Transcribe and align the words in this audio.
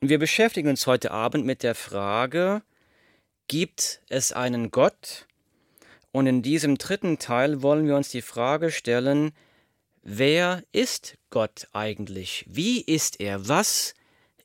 Und 0.00 0.10
wir 0.10 0.18
beschäftigen 0.18 0.68
uns 0.68 0.86
heute 0.86 1.10
Abend 1.10 1.44
mit 1.44 1.64
der 1.64 1.74
Frage, 1.74 2.62
gibt 3.48 4.00
es 4.08 4.32
einen 4.32 4.70
Gott? 4.70 5.26
Und 6.12 6.26
in 6.28 6.42
diesem 6.42 6.78
dritten 6.78 7.18
Teil 7.18 7.62
wollen 7.62 7.86
wir 7.86 7.96
uns 7.96 8.10
die 8.10 8.22
Frage 8.22 8.70
stellen, 8.70 9.32
wer 10.02 10.62
ist 10.70 11.18
Gott 11.30 11.66
eigentlich? 11.72 12.44
Wie 12.48 12.80
ist 12.80 13.18
er? 13.20 13.48
Was 13.48 13.94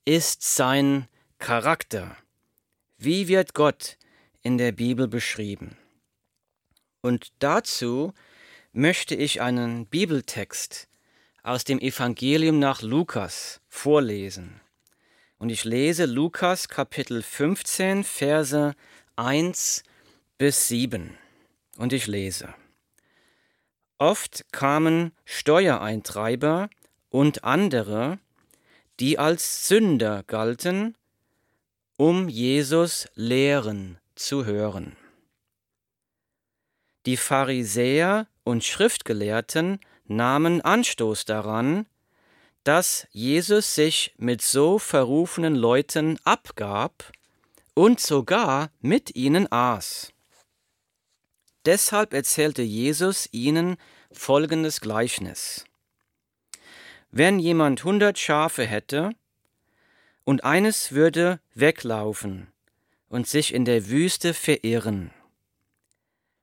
ist 0.05 0.43
sein 0.43 1.07
Charakter? 1.37 2.17
Wie 2.97 3.27
wird 3.27 3.53
Gott 3.53 3.97
in 4.41 4.57
der 4.57 4.71
Bibel 4.71 5.07
beschrieben? 5.07 5.77
Und 7.01 7.31
dazu 7.39 8.13
möchte 8.71 9.13
ich 9.13 9.39
einen 9.39 9.85
Bibeltext 9.85 10.87
aus 11.43 11.63
dem 11.63 11.79
Evangelium 11.79 12.57
nach 12.57 12.81
Lukas 12.81 13.61
vorlesen. 13.67 14.62
Und 15.43 15.49
ich 15.49 15.65
lese 15.65 16.05
Lukas 16.05 16.69
Kapitel 16.69 17.21
15, 17.21 18.05
Verse 18.05 18.73
1 19.17 19.83
bis 20.37 20.69
7. 20.69 21.17
Und 21.77 21.91
ich 21.91 22.07
lese. 22.07 22.55
Oft 23.97 24.45
kamen 24.53 25.11
Steuereintreiber 25.25 26.69
und 27.09 27.43
andere, 27.43 28.19
die 29.01 29.19
als 29.19 29.67
Sünder 29.67 30.23
galten, 30.23 30.95
um 31.97 32.29
Jesus 32.29 33.09
lehren 33.13 33.97
zu 34.15 34.45
hören. 34.45 34.95
Die 37.05 37.17
Pharisäer 37.17 38.27
und 38.45 38.63
Schriftgelehrten 38.63 39.81
nahmen 40.05 40.61
Anstoß 40.61 41.25
daran, 41.25 41.85
dass 42.63 43.07
Jesus 43.11 43.75
sich 43.75 44.13
mit 44.17 44.41
so 44.41 44.79
verrufenen 44.79 45.55
Leuten 45.55 46.19
abgab 46.23 47.11
und 47.73 47.99
sogar 47.99 48.71
mit 48.79 49.15
ihnen 49.15 49.51
aß. 49.51 50.13
Deshalb 51.65 52.13
erzählte 52.13 52.61
Jesus 52.61 53.27
ihnen 53.31 53.77
folgendes 54.11 54.81
Gleichnis. 54.81 55.65
Wenn 57.11 57.39
jemand 57.39 57.83
hundert 57.83 58.17
Schafe 58.17 58.65
hätte 58.65 59.11
und 60.23 60.43
eines 60.43 60.91
würde 60.91 61.39
weglaufen 61.53 62.51
und 63.07 63.27
sich 63.27 63.53
in 63.53 63.65
der 63.65 63.89
Wüste 63.89 64.33
verirren, 64.33 65.11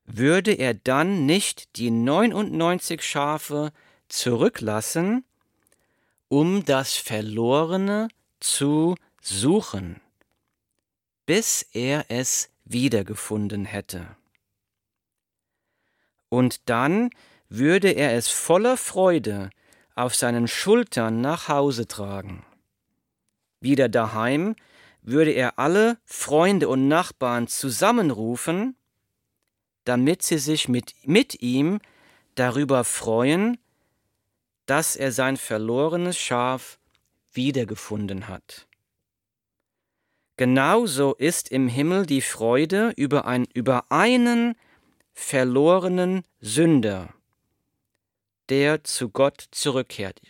würde 0.05 0.53
er 0.53 0.75
dann 0.75 1.27
nicht 1.27 1.77
die 1.77 1.91
99 1.91 3.03
Schafe 3.03 3.73
zurücklassen, 4.09 5.25
um 6.31 6.65
das 6.65 6.97
Verlorene 6.97 8.09
zu 8.41 8.95
suchen, 9.21 10.01
bis 11.27 11.67
er 11.73 12.07
es 12.09 12.49
wiedergefunden 12.65 13.67
hätte. 13.67 14.17
Und 16.31 16.71
dann 16.71 17.11
würde 17.51 17.91
er 17.91 18.15
es 18.15 18.29
voller 18.29 18.79
Freude 18.79 19.51
auf 19.95 20.15
seinen 20.15 20.49
Schultern 20.49 21.21
nach 21.21 21.49
Hause 21.49 21.87
tragen. 21.87 22.47
Wieder 23.61 23.91
daheim 23.91 24.57
würde 25.03 25.33
er 25.33 25.59
alle 25.59 25.99
Freunde 26.07 26.71
und 26.71 26.89
Nachbarn 26.89 27.47
zusammenrufen 27.49 28.77
damit 29.85 30.23
sie 30.23 30.39
sich 30.39 30.69
mit, 30.69 30.95
mit 31.05 31.43
ihm 31.43 31.81
darüber 32.35 32.85
freuen, 32.85 33.59
dass 34.71 34.95
er 34.95 35.11
sein 35.11 35.37
verlorenes 35.37 36.17
Schaf 36.17 36.79
wiedergefunden 37.33 38.29
hat. 38.29 38.69
Genauso 40.37 41.17
ist 41.17 41.51
im 41.51 41.67
Himmel 41.67 42.07
die 42.07 42.21
Freude 42.21 42.93
über, 42.97 43.25
ein, 43.25 43.47
über 43.53 43.91
einen 43.91 44.55
verlorenen 45.13 46.23
Sünder, 46.41 47.13
der 48.49 48.85
zu 48.85 49.09
Gott 49.09 49.45
zurückkehrt. 49.51 50.21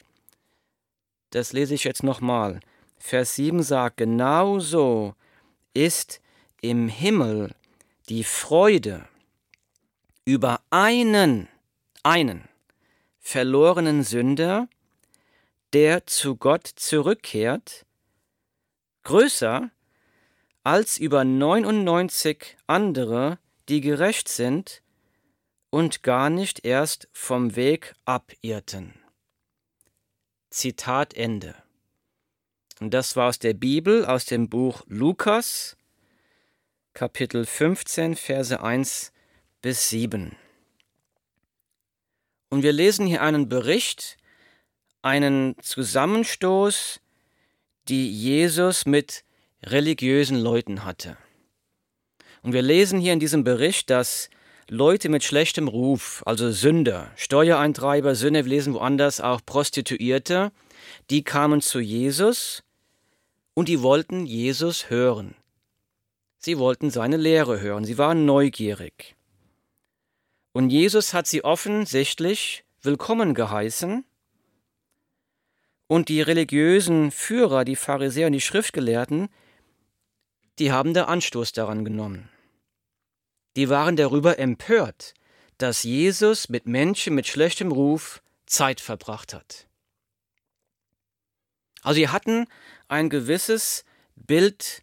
Das 1.28 1.52
lese 1.52 1.74
ich 1.74 1.84
jetzt 1.84 2.02
nochmal. 2.02 2.60
Vers 2.96 3.34
7 3.34 3.62
sagt, 3.62 3.98
genauso 3.98 5.16
ist 5.74 6.22
im 6.62 6.88
Himmel 6.88 7.54
die 8.08 8.24
Freude 8.24 9.06
über 10.24 10.62
einen, 10.70 11.46
einen 12.02 12.49
verlorenen 13.30 14.02
Sünder, 14.02 14.68
der 15.72 16.04
zu 16.08 16.34
Gott 16.34 16.66
zurückkehrt, 16.66 17.86
größer 19.04 19.70
als 20.64 20.98
über 20.98 21.24
99 21.24 22.56
andere, 22.66 23.38
die 23.68 23.80
gerecht 23.80 24.28
sind 24.28 24.82
und 25.70 26.02
gar 26.02 26.28
nicht 26.28 26.64
erst 26.64 27.08
vom 27.12 27.54
Weg 27.54 27.94
abirrten. 28.04 28.94
Zitat 30.50 31.14
Ende. 31.14 31.54
Und 32.80 32.92
das 32.92 33.14
war 33.14 33.28
aus 33.28 33.38
der 33.38 33.54
Bibel, 33.54 34.06
aus 34.06 34.24
dem 34.24 34.48
Buch 34.48 34.82
Lukas, 34.88 35.76
Kapitel 36.94 37.46
15, 37.46 38.16
Verse 38.16 38.60
1 38.60 39.12
bis 39.62 39.88
7. 39.88 40.36
Und 42.50 42.62
wir 42.62 42.72
lesen 42.72 43.06
hier 43.06 43.22
einen 43.22 43.48
Bericht, 43.48 44.16
einen 45.02 45.56
Zusammenstoß, 45.62 47.00
die 47.88 48.10
Jesus 48.10 48.86
mit 48.86 49.24
religiösen 49.62 50.38
Leuten 50.38 50.84
hatte. 50.84 51.16
Und 52.42 52.52
wir 52.52 52.62
lesen 52.62 53.00
hier 53.00 53.12
in 53.12 53.20
diesem 53.20 53.44
Bericht, 53.44 53.88
dass 53.88 54.30
Leute 54.68 55.08
mit 55.08 55.24
schlechtem 55.24 55.68
Ruf, 55.68 56.22
also 56.26 56.50
Sünder, 56.50 57.10
Steuereintreiber, 57.16 58.14
Sünder, 58.14 58.44
wir 58.44 58.50
lesen 58.50 58.74
woanders 58.74 59.20
auch 59.20 59.40
Prostituierte, 59.44 60.52
die 61.10 61.22
kamen 61.22 61.60
zu 61.60 61.80
Jesus 61.80 62.62
und 63.54 63.68
die 63.68 63.82
wollten 63.82 64.26
Jesus 64.26 64.90
hören. 64.90 65.34
Sie 66.38 66.58
wollten 66.58 66.90
seine 66.90 67.16
Lehre 67.16 67.60
hören, 67.60 67.84
sie 67.84 67.98
waren 67.98 68.24
neugierig. 68.24 69.16
Und 70.52 70.70
Jesus 70.70 71.14
hat 71.14 71.26
sie 71.26 71.44
offensichtlich 71.44 72.64
willkommen 72.82 73.34
geheißen. 73.34 74.04
Und 75.86 76.08
die 76.08 76.22
religiösen 76.22 77.10
Führer, 77.10 77.64
die 77.64 77.76
Pharisäer 77.76 78.26
und 78.26 78.32
die 78.32 78.40
Schriftgelehrten, 78.40 79.28
die 80.58 80.72
haben 80.72 80.94
da 80.94 81.04
Anstoß 81.04 81.52
daran 81.52 81.84
genommen. 81.84 82.28
Die 83.56 83.68
waren 83.68 83.96
darüber 83.96 84.38
empört, 84.38 85.14
dass 85.58 85.82
Jesus 85.82 86.48
mit 86.48 86.66
Menschen 86.66 87.14
mit 87.14 87.26
schlechtem 87.26 87.72
Ruf 87.72 88.22
Zeit 88.46 88.80
verbracht 88.80 89.34
hat. 89.34 89.68
Also 91.82 91.96
sie 91.96 92.08
hatten 92.08 92.46
ein 92.88 93.08
gewisses 93.08 93.84
Bild 94.16 94.82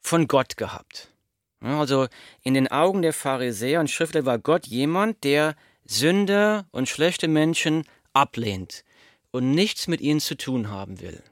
von 0.00 0.28
Gott 0.28 0.56
gehabt. 0.56 1.12
Also 1.60 2.06
in 2.42 2.54
den 2.54 2.68
Augen 2.68 3.02
der 3.02 3.12
Pharisäer 3.12 3.80
und 3.80 3.90
Schriftler 3.90 4.24
war 4.24 4.38
Gott 4.38 4.66
jemand, 4.66 5.24
der 5.24 5.56
Sünder 5.84 6.66
und 6.70 6.88
schlechte 6.88 7.28
Menschen 7.28 7.84
ablehnt 8.12 8.84
und 9.30 9.50
nichts 9.52 9.88
mit 9.88 10.00
ihnen 10.00 10.20
zu 10.20 10.36
tun 10.36 10.70
haben 10.70 11.00
will. 11.00 11.22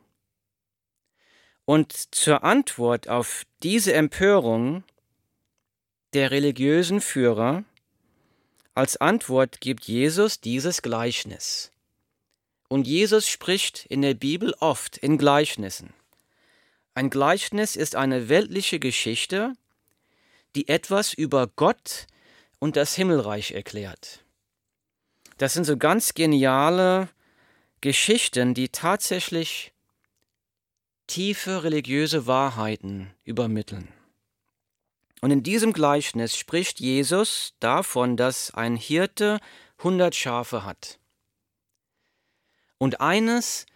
Und 1.65 1.93
zur 2.15 2.45
Antwort 2.45 3.09
auf 3.09 3.45
diese 3.63 3.93
Empörung 3.93 4.85
der 6.13 6.31
religiösen 6.31 7.01
Führer, 7.01 7.65
als 8.75 8.97
Antwort 8.97 9.61
gibt 9.61 9.85
Jesus 9.85 10.41
dieses 10.41 10.83
Gleichnis. 10.83 11.73
Und 12.69 12.87
Jesus 12.87 13.29
spricht 13.29 13.87
in 13.87 14.03
der 14.03 14.15
Bibel 14.15 14.55
oft 14.61 14.97
in 14.97 15.19
Gleichnissen. 15.19 15.93
Ein 16.95 17.11
Gleichnis 17.11 17.77
ist 17.77 17.97
eine 17.97 18.29
weltliche 18.29 18.79
Geschichte, 18.79 19.53
die 20.57 20.69
etwas 20.69 21.13
über 21.13 21.47
Gott 21.47 22.07
und 22.59 22.77
das 22.77 22.95
Himmelreich 22.95 23.53
erklärt. 23.53 24.25
Das 25.39 25.53
sind 25.53 25.65
so 25.65 25.77
ganz 25.77 26.15
geniale 26.15 27.11
Geschichten, 27.83 28.55
die 28.55 28.71
tatsächlich 28.71 29.73
tiefe 31.07 31.63
religiöse 31.63 32.27
Wahrheiten 32.27 33.13
übermitteln. 33.23 33.93
Und 35.21 35.31
in 35.31 35.43
diesem 35.43 35.73
Gleichnis 35.73 36.37
spricht 36.37 36.81
Jesus 36.81 37.55
davon, 37.61 38.17
dass 38.17 38.53
ein 38.53 38.77
Hirte 38.77 39.41
hundert 39.83 40.15
Schafe 40.15 40.65
hat. 40.65 40.99
Und 42.79 43.01
eines 43.01 43.67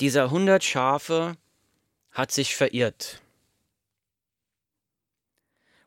dieser 0.00 0.30
hundert 0.30 0.64
Schafe 0.64 1.36
hat 2.12 2.30
sich 2.30 2.54
verirrt. 2.54 3.20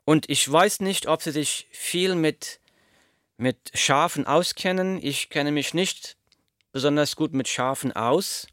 Und 0.04 0.28
ich 0.28 0.50
weiß 0.50 0.80
nicht, 0.80 1.06
ob 1.06 1.22
Sie 1.22 1.30
sich 1.30 1.68
viel 1.70 2.14
mit, 2.14 2.60
mit 3.36 3.70
Schafen 3.74 4.26
auskennen. 4.26 4.98
Ich 5.02 5.30
kenne 5.30 5.52
mich 5.52 5.74
nicht 5.74 6.16
besonders 6.72 7.16
gut 7.16 7.32
mit 7.32 7.48
Schafen 7.48 7.92
aus. 7.92 8.46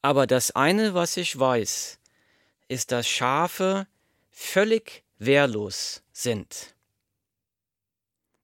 Aber 0.00 0.26
das 0.26 0.50
eine, 0.52 0.94
was 0.94 1.16
ich 1.16 1.38
weiß, 1.38 1.98
ist, 2.68 2.92
dass 2.92 3.08
Schafe 3.08 3.86
völlig 4.30 5.04
wehrlos 5.18 6.02
sind. 6.12 6.74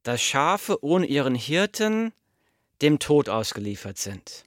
Dass 0.02 0.22
Schafe 0.22 0.82
ohne 0.82 1.06
ihren 1.06 1.34
Hirten 1.34 2.12
dem 2.80 2.98
Tod 2.98 3.28
ausgeliefert 3.28 3.98
sind. 3.98 4.44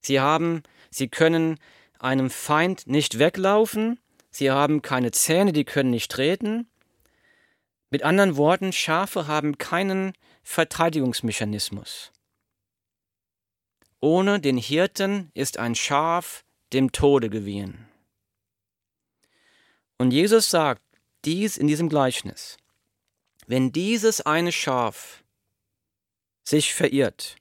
Sie 0.00 0.20
haben, 0.20 0.62
sie 0.90 1.08
können 1.08 1.58
einem 1.98 2.30
Feind 2.30 2.86
nicht 2.86 3.18
weglaufen, 3.18 4.00
sie 4.32 4.50
haben 4.50 4.82
keine 4.82 5.12
Zähne, 5.12 5.52
die 5.52 5.64
können 5.64 5.90
nicht 5.90 6.10
treten. 6.10 6.66
Mit 7.90 8.02
anderen 8.02 8.36
Worten, 8.36 8.72
Schafe 8.72 9.28
haben 9.28 9.58
keinen 9.58 10.14
Verteidigungsmechanismus. 10.42 12.10
Ohne 14.00 14.40
den 14.40 14.56
Hirten 14.56 15.30
ist 15.34 15.58
ein 15.58 15.76
Schaf 15.76 16.44
dem 16.72 16.90
Tode 16.90 17.30
gewiehen. 17.30 17.86
Und 19.96 20.10
Jesus 20.10 20.50
sagt 20.50 20.82
dies 21.24 21.56
in 21.56 21.68
diesem 21.68 21.88
Gleichnis. 21.88 22.56
Wenn 23.46 23.70
dieses 23.70 24.20
eine 24.20 24.50
Schaf 24.50 25.22
sich 26.42 26.74
verirrt 26.74 27.36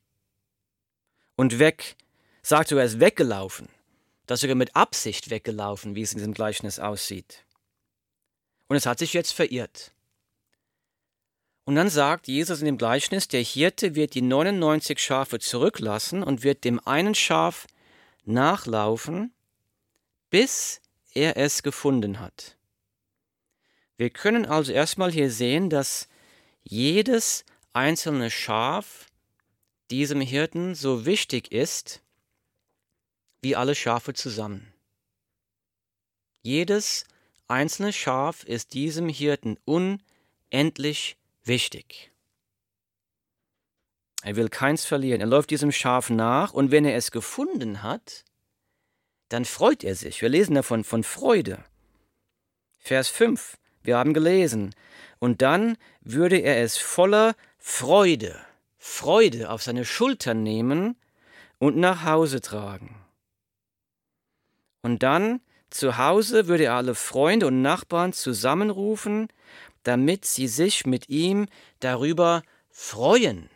und 1.36 1.58
weg, 1.58 1.96
sagt 2.44 2.70
sogar, 2.70 2.84
er 2.84 2.88
ist 2.88 3.00
weggelaufen, 3.00 3.70
das 4.32 4.42
sogar 4.42 4.56
mit 4.56 4.76
Absicht 4.78 5.30
weggelaufen, 5.30 5.94
wie 5.94 6.02
es 6.04 6.14
in 6.14 6.20
diesem 6.20 6.34
Gleichnis 6.34 6.80
aussieht. 6.80 7.46
Und 8.68 8.78
es 8.78 8.86
hat 8.86 9.00
sich 9.00 9.12
jetzt 9.12 9.34
verirrt. 9.34 9.92
Und 11.66 11.76
dann 11.76 11.90
sagt 11.90 12.30
Jesus 12.30 12.60
in 12.60 12.66
dem 12.66 12.78
Gleichnis, 12.78 13.28
der 13.28 13.42
Hirte 13.42 13.94
wird 13.94 14.16
die 14.16 14.22
99 14.22 15.00
Schafe 15.00 15.40
zurücklassen 15.40 16.24
und 16.24 16.44
wird 16.44 16.64
dem 16.64 16.80
einen 16.88 17.14
Schaf 17.14 17.68
nachlaufen, 18.24 19.34
bis 20.30 20.80
er 21.14 21.36
es 21.36 21.62
gefunden 21.62 22.22
hat. 22.22 22.56
Wir 23.98 24.10
können 24.10 24.46
also 24.46 24.72
erstmal 24.72 25.12
hier 25.12 25.30
sehen, 25.30 25.70
dass 25.70 26.08
jedes 26.64 27.44
einzelne 27.74 28.32
Schaf 28.32 29.08
diesem 29.92 30.22
Hirten 30.22 30.74
so 30.74 31.06
wichtig 31.06 31.52
ist 31.52 32.02
wie 33.42 33.56
alle 33.56 33.76
Schafe 33.76 34.14
zusammen. 34.14 34.72
Jedes 36.42 37.06
einzelne 37.48 37.94
Schaf 37.94 38.44
ist 38.44 38.74
diesem 38.74 39.10
Hirten 39.10 39.58
unendlich 39.66 41.18
wichtig. 41.44 42.12
Er 44.24 44.36
will 44.36 44.50
keins 44.50 44.86
verlieren. 44.86 45.22
Er 45.22 45.28
läuft 45.28 45.50
diesem 45.50 45.72
Schaf 45.72 46.10
nach 46.10 46.54
und 46.54 46.72
wenn 46.72 46.86
er 46.86 46.96
es 46.96 47.12
gefunden 47.12 47.84
hat, 47.84 48.24
dann 49.30 49.46
freut 49.46 49.84
er 49.84 49.96
sich. 49.96 50.22
Wir 50.22 50.30
lesen 50.30 50.56
davon 50.56 50.84
von 50.84 51.04
Freude. 51.04 51.64
Vers 52.78 53.08
5. 53.10 53.58
Wir 53.82 53.98
haben 53.98 54.14
gelesen. 54.14 54.76
Und 55.20 55.42
dann 55.42 55.78
würde 56.02 56.38
er 56.38 56.62
es 56.62 56.78
voller 56.78 57.36
Freude, 57.58 58.40
Freude 58.78 59.50
auf 59.50 59.64
seine 59.64 59.86
Schultern 59.86 60.44
nehmen 60.44 60.96
und 61.60 61.78
nach 61.78 62.04
Hause 62.04 62.42
tragen. 62.42 63.01
Und 64.82 65.04
dann 65.04 65.42
zu 65.70 65.98
Hause 65.98 66.48
würde 66.48 66.66
er 66.66 66.74
alle 66.74 66.96
Freunde 66.96 67.48
und 67.48 67.62
Nachbarn 67.62 68.14
zusammenrufen 68.14 69.30
damit 69.84 70.26
sie 70.26 70.48
sich 70.48 70.86
mit 70.86 71.10
ihm 71.10 71.48
darüber 71.80 72.44
freuen, 72.70 73.50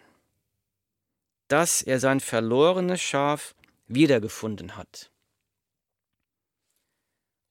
dass 1.47 1.81
er 1.81 1.99
sein 1.99 2.19
verlorenes 2.19 3.01
Schaf 3.01 3.55
wiedergefunden 3.87 4.75
hat. 4.75 5.11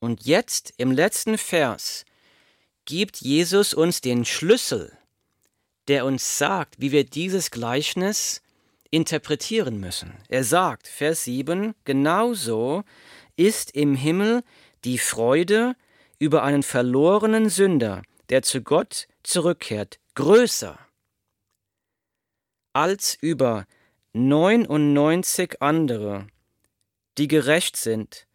Und 0.00 0.24
jetzt 0.26 0.74
im 0.76 0.90
letzten 0.90 1.38
Vers 1.38 2.04
gibt 2.84 3.18
Jesus 3.18 3.72
uns 3.72 4.00
den 4.00 4.24
Schlüssel, 4.24 4.96
der 5.88 6.04
uns 6.04 6.38
sagt, 6.38 6.80
wie 6.80 6.92
wir 6.92 7.04
dieses 7.04 7.50
Gleichnis 7.50 8.42
interpretieren 8.90 9.80
müssen. 9.80 10.12
Er 10.28 10.44
sagt, 10.44 10.86
Vers 10.86 11.24
7, 11.24 11.74
genauso 11.84 12.84
ist 13.36 13.74
im 13.74 13.94
Himmel 13.94 14.42
die 14.84 14.98
Freude 14.98 15.76
über 16.18 16.42
einen 16.42 16.62
verlorenen 16.62 17.48
Sünder, 17.48 18.02
der 18.28 18.42
zu 18.42 18.62
Gott 18.62 19.08
zurückkehrt, 19.22 19.98
größer 20.14 20.78
als 22.74 23.16
über 23.20 23.66
99 24.12 25.62
andere, 25.62 26.26
die 27.16 27.28
gerecht 27.28 27.76
sind 27.76 28.26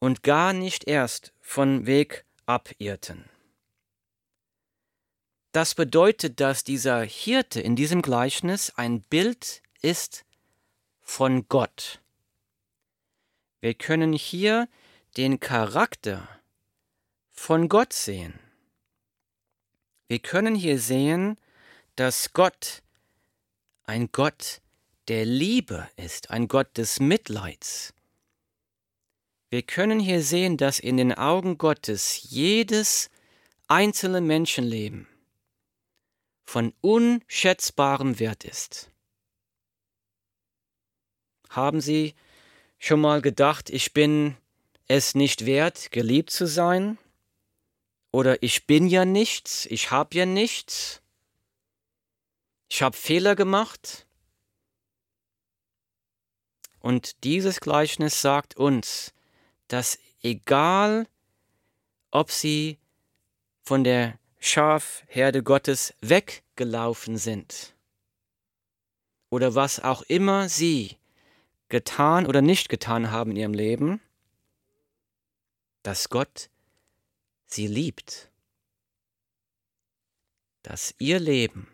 und 0.00 0.22
gar 0.22 0.52
nicht 0.52 0.86
erst 0.86 1.32
von 1.40 1.86
Weg 1.86 2.24
abirrten. 2.46 3.30
Das 5.52 5.74
bedeutet, 5.74 6.40
dass 6.40 6.64
dieser 6.64 7.00
Hirte 7.02 7.60
in 7.60 7.74
diesem 7.74 8.02
Gleichnis 8.02 8.72
ein 8.76 9.00
Bild 9.02 9.62
ist 9.80 10.24
von 11.00 11.48
Gott. 11.48 12.00
Wir 13.60 13.74
können 13.74 14.12
hier 14.12 14.68
den 15.16 15.40
Charakter 15.40 16.28
von 17.30 17.68
Gott 17.68 17.92
sehen. 17.92 18.38
Wir 20.06 20.20
können 20.20 20.54
hier 20.54 20.78
sehen, 20.78 21.38
dass 21.96 22.32
Gott 22.32 22.82
ein 23.84 24.10
Gott 24.12 24.60
der 25.08 25.24
Liebe 25.24 25.88
ist, 25.96 26.30
ein 26.30 26.48
Gott 26.48 26.76
des 26.76 27.00
Mitleids. 27.00 27.94
Wir 29.50 29.62
können 29.62 29.98
hier 29.98 30.22
sehen, 30.22 30.56
dass 30.56 30.78
in 30.78 30.98
den 30.98 31.12
Augen 31.12 31.58
Gottes 31.58 32.30
jedes 32.30 33.10
einzelne 33.66 34.20
Menschenleben 34.20 35.08
von 36.44 36.74
unschätzbarem 36.80 38.18
Wert 38.18 38.44
ist. 38.44 38.90
Haben 41.48 41.80
Sie 41.80 42.14
schon 42.78 43.00
mal 43.00 43.20
gedacht, 43.20 43.70
ich 43.70 43.92
bin 43.92 44.36
es 44.86 45.14
nicht 45.14 45.46
wert, 45.46 45.90
geliebt 45.90 46.30
zu 46.30 46.46
sein? 46.46 46.98
Oder 48.10 48.42
ich 48.42 48.66
bin 48.66 48.86
ja 48.86 49.04
nichts, 49.04 49.66
ich 49.66 49.90
habe 49.90 50.16
ja 50.16 50.24
nichts, 50.24 51.02
ich 52.68 52.82
habe 52.82 52.96
Fehler 52.96 53.36
gemacht. 53.36 54.06
Und 56.80 57.24
dieses 57.24 57.60
Gleichnis 57.60 58.22
sagt 58.22 58.56
uns, 58.56 59.12
dass 59.66 59.98
egal, 60.22 61.06
ob 62.10 62.30
sie 62.30 62.78
von 63.62 63.84
der 63.84 64.18
Schafherde 64.38 65.42
Gottes 65.42 65.92
weggelaufen 66.00 67.18
sind 67.18 67.74
oder 69.30 69.54
was 69.54 69.80
auch 69.80 70.02
immer 70.02 70.48
sie 70.48 70.97
getan 71.68 72.26
oder 72.26 72.42
nicht 72.42 72.68
getan 72.68 73.10
haben 73.10 73.32
in 73.32 73.36
ihrem 73.36 73.54
Leben, 73.54 74.00
dass 75.82 76.08
Gott 76.08 76.48
sie 77.46 77.66
liebt, 77.66 78.30
dass 80.62 80.94
ihr 80.98 81.18
Leben 81.18 81.66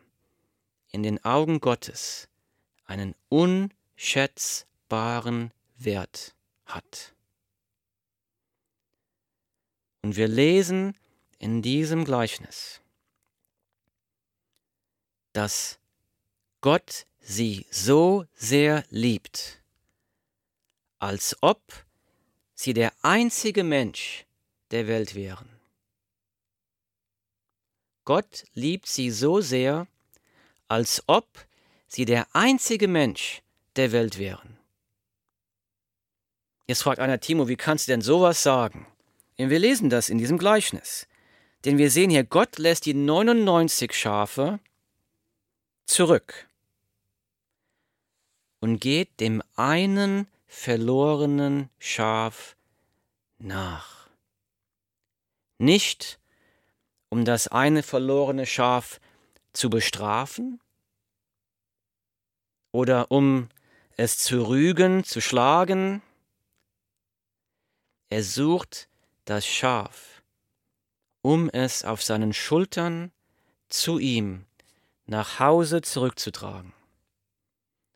in 0.90 1.02
den 1.02 1.22
Augen 1.24 1.60
Gottes 1.60 2.28
einen 2.84 3.14
unschätzbaren 3.28 5.52
Wert 5.76 6.34
hat. 6.66 7.14
Und 10.02 10.16
wir 10.16 10.28
lesen 10.28 10.96
in 11.38 11.62
diesem 11.62 12.04
Gleichnis, 12.04 12.82
dass 15.32 15.78
Gott 16.60 17.06
sie 17.20 17.66
so 17.70 18.26
sehr 18.34 18.84
liebt, 18.90 19.63
als 21.04 21.36
ob 21.42 21.60
sie 22.54 22.72
der 22.72 22.90
einzige 23.02 23.62
Mensch 23.62 24.24
der 24.70 24.86
Welt 24.86 25.14
wären. 25.14 25.50
Gott 28.06 28.44
liebt 28.54 28.86
sie 28.86 29.10
so 29.10 29.42
sehr, 29.42 29.86
als 30.66 31.02
ob 31.06 31.26
sie 31.88 32.06
der 32.06 32.26
einzige 32.34 32.88
Mensch 32.88 33.42
der 33.76 33.92
Welt 33.92 34.18
wären. 34.18 34.56
Jetzt 36.66 36.82
fragt 36.82 37.00
einer 37.00 37.20
Timo, 37.20 37.48
wie 37.48 37.56
kannst 37.56 37.86
du 37.86 37.92
denn 37.92 38.00
sowas 38.00 38.42
sagen? 38.42 38.86
Und 39.36 39.50
wir 39.50 39.58
lesen 39.58 39.90
das 39.90 40.08
in 40.08 40.16
diesem 40.16 40.38
Gleichnis. 40.38 41.06
Denn 41.66 41.76
wir 41.76 41.90
sehen 41.90 42.08
hier, 42.08 42.24
Gott 42.24 42.56
lässt 42.56 42.86
die 42.86 42.94
99 42.94 43.92
Schafe 43.92 44.58
zurück 45.84 46.48
und 48.60 48.80
geht 48.80 49.20
dem 49.20 49.42
einen 49.54 50.28
verlorenen 50.54 51.68
Schaf 51.78 52.56
nach. 53.38 54.08
Nicht 55.58 56.18
um 57.10 57.24
das 57.24 57.48
eine 57.48 57.82
verlorene 57.82 58.46
Schaf 58.46 59.00
zu 59.52 59.68
bestrafen 59.68 60.60
oder 62.72 63.10
um 63.10 63.48
es 63.96 64.18
zu 64.18 64.46
rügen, 64.48 65.04
zu 65.04 65.20
schlagen. 65.20 66.02
Er 68.08 68.22
sucht 68.22 68.88
das 69.26 69.46
Schaf, 69.46 70.22
um 71.20 71.50
es 71.50 71.84
auf 71.84 72.02
seinen 72.02 72.32
Schultern 72.32 73.12
zu 73.68 73.98
ihm 73.98 74.46
nach 75.04 75.40
Hause 75.40 75.82
zurückzutragen, 75.82 76.72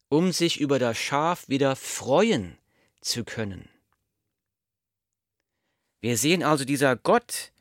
um 0.08 0.32
sich 0.32 0.60
über 0.60 0.78
das 0.78 0.98
Schaf 0.98 1.48
wieder 1.48 1.76
freuen 1.76 2.58
zu 3.00 3.24
können. 3.24 3.68
Wir 6.00 6.16
sehen 6.16 6.42
also, 6.42 6.64
dieser 6.64 6.96
Gott, 6.96 7.52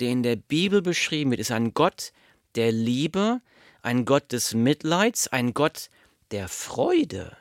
der 0.00 0.10
in 0.10 0.22
der 0.22 0.36
Bibel 0.36 0.82
beschrieben 0.82 1.30
wird, 1.30 1.40
ist 1.40 1.50
ein 1.50 1.74
Gott 1.74 2.12
der 2.56 2.72
Liebe, 2.72 3.40
ein 3.82 4.04
Gott 4.04 4.32
des 4.32 4.54
Mitleids, 4.54 5.28
ein 5.28 5.54
Gott 5.54 5.90
der 6.30 6.48
Freude. 6.48 7.36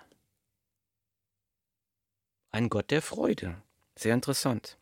Ein 2.51 2.70
Gott 2.70 2.91
der 2.91 3.01
Freude. 3.01 3.62
Sehr 3.96 4.13
interessant. 4.13 4.77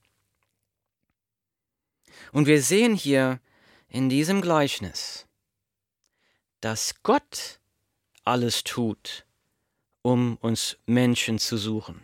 Und 2.32 2.48
wir 2.48 2.62
sehen 2.62 2.94
hier 2.96 3.40
in 3.88 4.10
diesem 4.10 4.42
Gleichnis, 4.42 5.28
dass 6.60 7.02
Gott 7.04 7.60
alles 8.24 8.64
tut, 8.64 9.26
um 10.02 10.38
uns 10.42 10.78
Menschen 10.86 11.40
zu 11.40 11.58
suchen. 11.58 12.02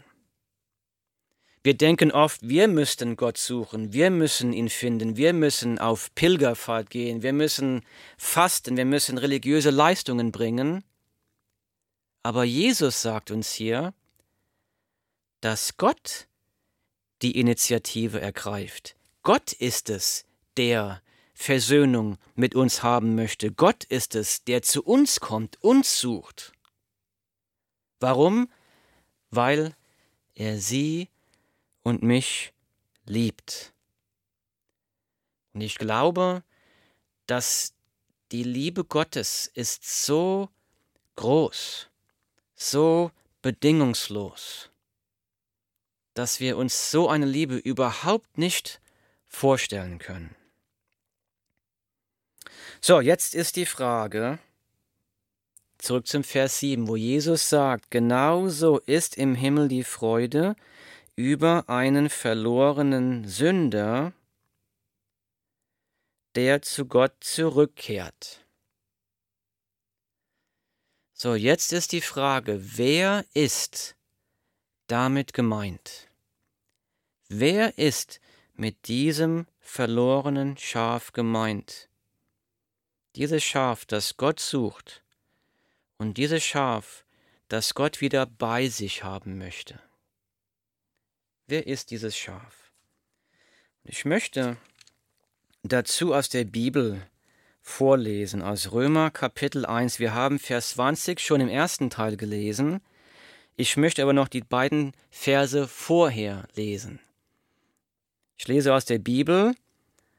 Wir 1.64 1.76
denken 1.76 2.12
oft, 2.12 2.48
wir 2.48 2.68
müssten 2.68 3.18
Gott 3.18 3.38
suchen, 3.38 3.92
wir 3.92 4.10
müssen 4.10 4.54
ihn 4.54 4.70
finden, 4.70 5.18
wir 5.18 5.34
müssen 5.34 5.80
auf 5.80 6.14
Pilgerfahrt 6.16 6.90
gehen, 6.90 7.24
wir 7.24 7.34
müssen 7.34 7.82
fasten, 8.18 8.78
wir 8.78 8.86
müssen 8.86 9.18
religiöse 9.18 9.70
Leistungen 9.70 10.32
bringen. 10.32 10.84
Aber 12.24 12.44
Jesus 12.46 13.02
sagt 13.02 13.32
uns 13.32 13.52
hier, 13.52 13.94
dass 15.42 15.76
Gott 15.78 16.28
die 17.22 17.38
Initiative 17.38 18.22
ergreift. 18.22 18.96
Gott 19.24 19.52
ist 19.52 19.90
es, 19.90 20.26
der 20.56 21.02
Versöhnung 21.34 22.18
mit 22.36 22.56
uns 22.56 22.82
haben 22.82 23.16
möchte. 23.16 23.52
Gott 23.52 23.84
ist 23.84 24.16
es, 24.16 24.44
der 24.44 24.62
zu 24.62 24.84
uns 24.84 25.20
kommt, 25.20 25.62
uns 25.62 26.00
sucht. 26.00 26.54
Warum? 28.00 28.50
Weil 29.30 29.76
er 30.36 30.60
sie 30.60 31.10
und 31.84 32.04
mich 32.04 32.54
liebt. 33.06 33.74
Und 35.54 35.62
ich 35.62 35.78
glaube, 35.78 36.44
dass 37.26 37.74
die 38.32 38.44
Liebe 38.44 38.84
Gottes 38.84 39.50
ist 39.54 40.06
so 40.06 40.50
groß, 41.16 41.90
so 42.56 43.12
bedingungslos, 43.42 44.70
dass 46.14 46.40
wir 46.40 46.58
uns 46.58 46.92
so 46.92 47.10
eine 47.10 47.26
Liebe 47.26 47.56
überhaupt 47.56 48.38
nicht 48.38 48.82
vorstellen 49.26 50.00
können. 50.00 50.36
So, 52.82 53.02
jetzt 53.02 53.34
ist 53.34 53.56
die 53.56 53.66
Frage, 53.66 54.40
zurück 55.80 56.08
zum 56.08 56.24
Vers 56.24 56.60
7, 56.60 56.88
wo 56.88 56.96
Jesus 56.96 57.50
sagt, 57.50 57.92
genauso 57.92 58.80
ist 58.80 59.18
im 59.18 59.36
Himmel 59.36 59.68
die 59.68 59.84
Freude 59.84 60.56
über 61.16 61.68
einen 61.68 62.10
verlorenen 62.10 63.28
Sünder, 63.28 64.14
der 66.36 66.62
zu 66.62 66.86
Gott 66.86 67.14
zurückkehrt. 67.22 68.46
So, 71.14 71.34
jetzt 71.34 71.74
ist 71.74 71.94
die 71.94 72.02
Frage, 72.02 72.60
wer 72.78 73.26
ist 73.34 73.96
damit 74.86 75.34
gemeint? 75.34 76.10
Wer 77.28 77.78
ist 77.78 78.20
mit 78.54 78.88
diesem 78.88 79.48
verlorenen 79.60 80.58
Schaf 80.58 81.12
gemeint? 81.14 81.90
Dieses 83.16 83.44
Schaf, 83.44 83.86
das 83.86 84.18
Gott 84.18 84.40
sucht 84.40 85.04
und 85.98 86.18
dieses 86.18 86.44
Schaf, 86.44 87.06
das 87.48 87.74
Gott 87.74 88.02
wieder 88.02 88.26
bei 88.26 88.68
sich 88.70 89.04
haben 89.04 89.38
möchte. 89.38 89.80
Wer 91.48 91.66
ist 91.68 91.92
dieses 91.92 92.18
Schaf? 92.18 92.72
Ich 93.84 94.06
möchte 94.06 94.58
dazu 95.64 96.14
aus 96.14 96.30
der 96.30 96.44
Bibel 96.44 97.02
vorlesen, 97.62 98.42
aus 98.42 98.72
Römer 98.72 99.12
Kapitel 99.12 99.66
1. 99.66 100.00
Wir 100.00 100.14
haben 100.14 100.40
Vers 100.40 100.72
20 100.72 101.20
schon 101.20 101.42
im 101.42 101.50
ersten 101.50 101.90
Teil 101.90 102.18
gelesen. 102.18 102.82
Ich 103.56 103.78
möchte 103.78 104.04
aber 104.04 104.14
noch 104.14 104.28
die 104.28 104.42
beiden 104.42 104.94
Verse 105.10 105.68
vorher 105.68 106.48
lesen. 106.56 107.00
Ich 108.38 108.48
lese 108.48 108.74
aus 108.74 108.86
der 108.86 109.00
Bibel, 109.00 109.56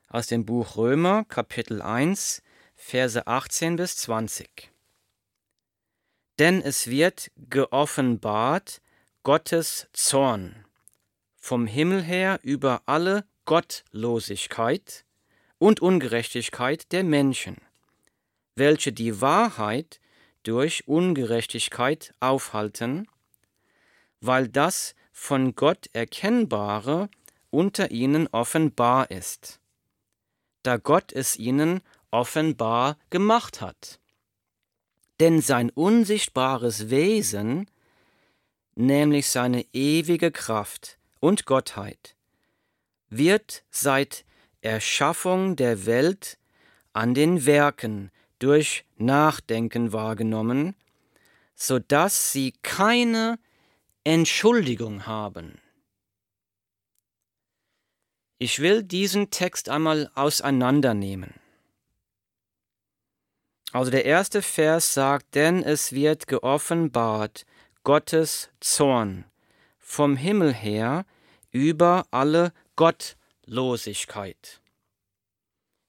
aus 0.08 0.26
dem 0.26 0.44
Buch 0.44 0.76
Römer 0.76 1.24
Kapitel 1.24 1.82
1, 1.82 2.42
Verse 2.74 3.26
18 3.26 3.76
bis 3.76 3.96
20. 3.98 4.70
Denn 6.38 6.62
es 6.62 6.86
wird 6.86 7.30
geoffenbart 7.36 8.80
Gottes 9.24 9.88
Zorn 9.92 10.64
vom 11.36 11.66
Himmel 11.66 12.02
her 12.02 12.38
über 12.42 12.82
alle 12.86 13.24
Gottlosigkeit 13.44 15.04
und 15.58 15.80
Ungerechtigkeit 15.80 16.92
der 16.92 17.02
Menschen, 17.02 17.56
welche 18.54 18.92
die 18.92 19.20
Wahrheit 19.20 20.00
durch 20.42 20.86
Ungerechtigkeit 20.86 22.14
aufhalten, 22.20 23.08
weil 24.20 24.48
das 24.48 24.94
von 25.12 25.54
Gott 25.54 25.88
Erkennbare 25.92 27.08
unter 27.50 27.90
ihnen 27.90 28.28
offenbar 28.28 29.10
ist, 29.10 29.60
da 30.62 30.76
Gott 30.76 31.12
es 31.12 31.36
ihnen 31.36 31.80
offenbar 32.10 32.98
gemacht 33.10 33.60
hat. 33.60 33.98
Denn 35.20 35.40
sein 35.40 35.70
unsichtbares 35.70 36.90
Wesen, 36.90 37.68
nämlich 38.74 39.28
seine 39.28 39.66
ewige 39.72 40.30
Kraft, 40.30 40.98
und 41.20 41.46
Gottheit 41.46 42.14
wird 43.10 43.64
seit 43.70 44.24
Erschaffung 44.60 45.56
der 45.56 45.86
Welt 45.86 46.38
an 46.92 47.14
den 47.14 47.46
Werken 47.46 48.10
durch 48.38 48.84
Nachdenken 48.96 49.92
wahrgenommen, 49.92 50.74
so 51.54 51.78
dass 51.78 52.32
sie 52.32 52.52
keine 52.62 53.38
Entschuldigung 54.04 55.06
haben. 55.06 55.60
Ich 58.38 58.60
will 58.60 58.84
diesen 58.84 59.30
Text 59.30 59.68
einmal 59.68 60.10
auseinandernehmen. 60.14 61.34
Also 63.72 63.90
der 63.90 64.04
erste 64.04 64.40
Vers 64.40 64.94
sagt, 64.94 65.34
denn 65.34 65.62
es 65.62 65.92
wird 65.92 66.26
geoffenbart 66.26 67.44
Gottes 67.84 68.50
Zorn 68.60 69.24
vom 69.78 70.16
Himmel 70.16 70.52
her 70.54 71.04
über 71.50 72.06
alle 72.10 72.52
Gottlosigkeit. 72.76 74.60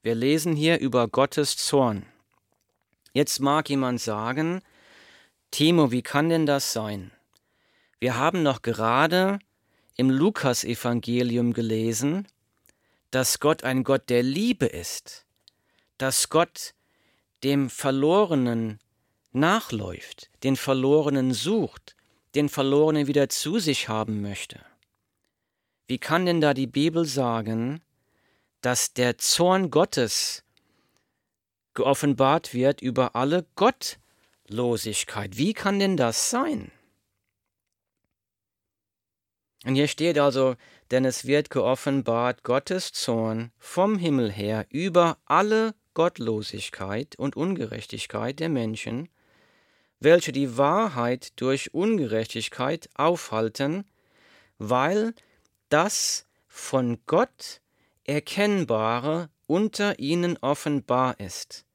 Wir 0.01 0.15
lesen 0.15 0.55
hier 0.55 0.79
über 0.79 1.07
Gottes 1.07 1.57
Zorn. 1.57 2.05
Jetzt 3.13 3.39
mag 3.39 3.69
jemand 3.69 3.99
sagen, 3.99 4.61
Timo, 5.51 5.91
wie 5.91 6.01
kann 6.01 6.29
denn 6.29 6.45
das 6.45 6.73
sein? 6.73 7.11
Wir 7.99 8.17
haben 8.17 8.43
noch 8.43 8.61
gerade 8.61 9.39
im 9.97 10.09
Lukasevangelium 10.09 11.51
gelesen, 11.53 12.27
dass 13.11 13.39
Gott 13.39 13.63
ein 13.63 13.83
Gott 13.83 14.09
der 14.09 14.23
Liebe 14.23 14.67
ist, 14.67 15.25
dass 15.97 16.29
Gott 16.29 16.73
dem 17.43 17.69
Verlorenen 17.69 18.79
nachläuft, 19.31 20.29
den 20.43 20.55
Verlorenen 20.55 21.33
sucht, 21.33 21.95
den 22.35 22.49
Verlorenen 22.49 23.07
wieder 23.07 23.29
zu 23.29 23.59
sich 23.59 23.89
haben 23.89 24.21
möchte. 24.21 24.59
Wie 25.87 25.97
kann 25.97 26.25
denn 26.25 26.41
da 26.41 26.53
die 26.53 26.67
Bibel 26.67 27.05
sagen, 27.05 27.81
dass 28.61 28.93
der 28.93 29.17
Zorn 29.17 29.71
Gottes 29.71 30.43
geoffenbart 31.73 32.53
wird 32.53 32.81
über 32.81 33.15
alle 33.15 33.45
Gottlosigkeit? 33.55 35.37
Wie 35.37 35.53
kann 35.53 35.79
denn 35.79 35.97
das 35.97 36.29
sein? 36.29 36.71
Und 39.65 39.75
hier 39.75 39.87
steht 39.87 40.17
also, 40.19 40.55
denn 40.91 41.05
es 41.05 41.25
wird 41.25 41.49
geoffenbart 41.49 42.43
Gottes 42.43 42.93
Zorn 42.93 43.51
vom 43.57 43.97
Himmel 43.97 44.31
her 44.31 44.65
über 44.69 45.17
alle 45.25 45.73
Gottlosigkeit 45.93 47.15
und 47.17 47.35
Ungerechtigkeit 47.35 48.39
der 48.39 48.49
Menschen, 48.49 49.09
welche 49.99 50.31
die 50.31 50.57
Wahrheit 50.57 51.33
durch 51.35 51.73
Ungerechtigkeit 51.73 52.89
aufhalten, 52.95 53.85
weil 54.57 55.13
das 55.69 56.25
von 56.47 56.99
Gott 57.05 57.61
Erkennbare 58.05 59.29
unter 59.45 59.99
ihnen 59.99 60.37
offenbar 60.37 61.19
ist, 61.19 61.65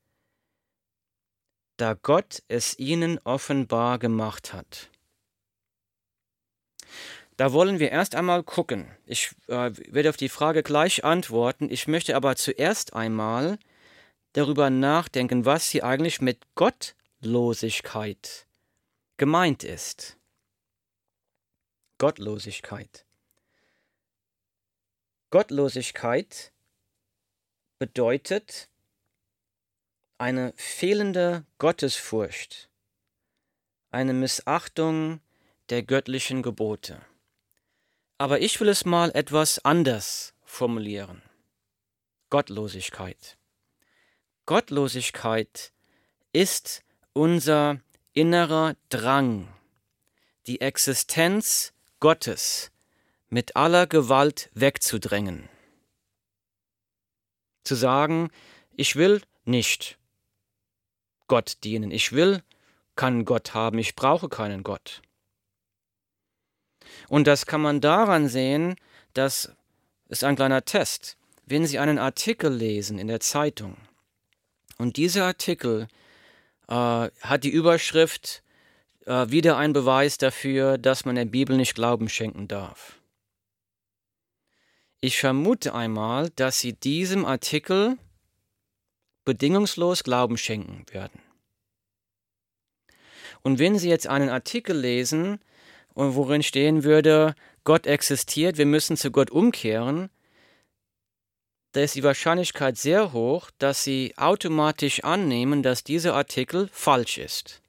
da 1.77 1.95
Gott 1.95 2.43
es 2.49 2.79
ihnen 2.79 3.19
offenbar 3.25 3.99
gemacht 3.99 4.53
hat. 4.53 4.91
Da 7.37 7.53
wollen 7.53 7.81
wir 7.81 7.91
erst 7.91 8.15
einmal 8.15 8.45
gucken. 8.45 8.87
Ich 9.07 9.33
äh, 9.49 9.73
werde 9.91 10.11
auf 10.11 10.17
die 10.17 10.29
Frage 10.29 10.63
gleich 10.63 11.05
antworten. 11.05 11.69
Ich 11.69 11.89
möchte 11.89 12.15
aber 12.15 12.37
zuerst 12.37 12.95
einmal 12.95 13.59
darüber 14.35 14.69
nachdenken, 14.69 15.47
was 15.47 15.71
hier 15.71 15.85
eigentlich 15.85 16.21
mit 16.21 16.43
Gottlosigkeit 16.55 18.47
gemeint 19.17 19.65
ist. 19.65 20.19
Gottlosigkeit. 21.99 23.07
Gottlosigkeit 25.31 26.53
bedeutet 27.79 28.69
eine 30.19 30.53
fehlende 30.57 31.45
Gottesfurcht, 31.59 32.69
eine 33.91 34.13
Missachtung 34.13 35.21
der 35.71 35.83
göttlichen 35.83 36.43
Gebote. 36.43 37.05
Aber 38.19 38.41
ich 38.41 38.61
will 38.61 38.69
es 38.69 38.85
mal 38.85 39.11
etwas 39.15 39.65
anders 39.65 40.35
formulieren. 40.45 41.23
Gottlosigkeit. 42.31 43.37
Gottlosigkeit 44.47 45.73
ist 46.35 46.83
unser 47.15 47.81
innerer 48.13 48.77
Drang, 48.91 49.49
die 50.47 50.61
Existenz 50.61 51.73
Gottes 51.99 52.71
mit 53.31 53.57
aller 53.57 53.87
Gewalt 53.87 54.51
wegzudrängen. 54.53 55.49
Zu 57.65 57.75
sagen, 57.75 58.31
ich 58.77 58.97
will 58.97 59.23
nicht 59.47 59.99
Gott 61.27 61.57
dienen, 61.65 61.91
ich 61.91 62.13
will 62.13 62.43
keinen 62.97 63.25
Gott 63.25 63.55
haben, 63.55 63.79
ich 63.79 63.97
brauche 63.97 64.29
keinen 64.29 64.63
Gott. 64.63 65.01
Und 67.09 67.27
das 67.27 67.47
kann 67.47 67.63
man 67.63 67.81
daran 67.81 68.29
sehen, 68.29 68.77
das 69.15 69.53
ist 70.09 70.23
ein 70.23 70.37
kleiner 70.37 70.67
Test. 70.67 71.17
Wenn 71.47 71.67
Sie 71.67 71.79
einen 71.79 71.99
Artikel 71.99 72.53
lesen 72.53 72.99
in 72.99 73.09
der 73.09 73.21
Zeitung 73.21 73.77
und 74.79 74.97
dieser 74.97 75.25
Artikel 75.25 75.89
äh, 76.69 76.75
hat 76.75 77.45
die 77.45 77.51
Überschrift 77.51 78.43
äh, 79.07 79.31
wieder 79.31 79.57
ein 79.57 79.73
Beweis 79.73 80.19
dafür, 80.19 80.79
dass 80.79 81.05
man 81.05 81.15
der 81.15 81.27
Bibel 81.27 81.57
nicht 81.57 81.75
Glauben 81.75 82.09
schenken 82.09 82.49
darf. 82.49 82.99
Ich 85.01 85.19
vermute 85.19 85.75
einmal, 85.75 86.31
dass 86.31 86.61
Sie 86.61 86.73
diesem 86.73 87.27
Artikel 87.27 87.99
bedingungslos 89.25 90.03
Glauben 90.03 90.39
schenken 90.39 90.85
werden. 90.91 91.21
Und 93.43 93.59
wenn 93.59 93.79
Sie 93.79 93.91
jetzt 93.91 94.07
einen 94.07 94.31
Artikel 94.31 94.77
lesen, 94.77 95.41
worin 95.95 96.43
stehen 96.43 96.85
würde, 96.85 97.35
Gott 97.65 97.87
existiert, 97.87 98.57
wir 98.57 98.67
müssen 98.67 98.97
zu 98.97 99.11
Gott 99.11 99.31
umkehren, 99.31 100.09
da 101.75 101.81
ist 101.81 101.97
die 101.97 102.05
Wahrscheinlichkeit 102.05 102.79
sehr 102.79 103.13
hoch, 103.13 103.51
dass 103.59 103.83
Sie 103.83 104.15
automatisch 104.17 105.03
annehmen, 105.03 105.65
dass 105.65 105.83
dieser 105.83 106.15
Artikel 106.15 106.69
falsch 106.73 107.19
ist. 107.19 107.63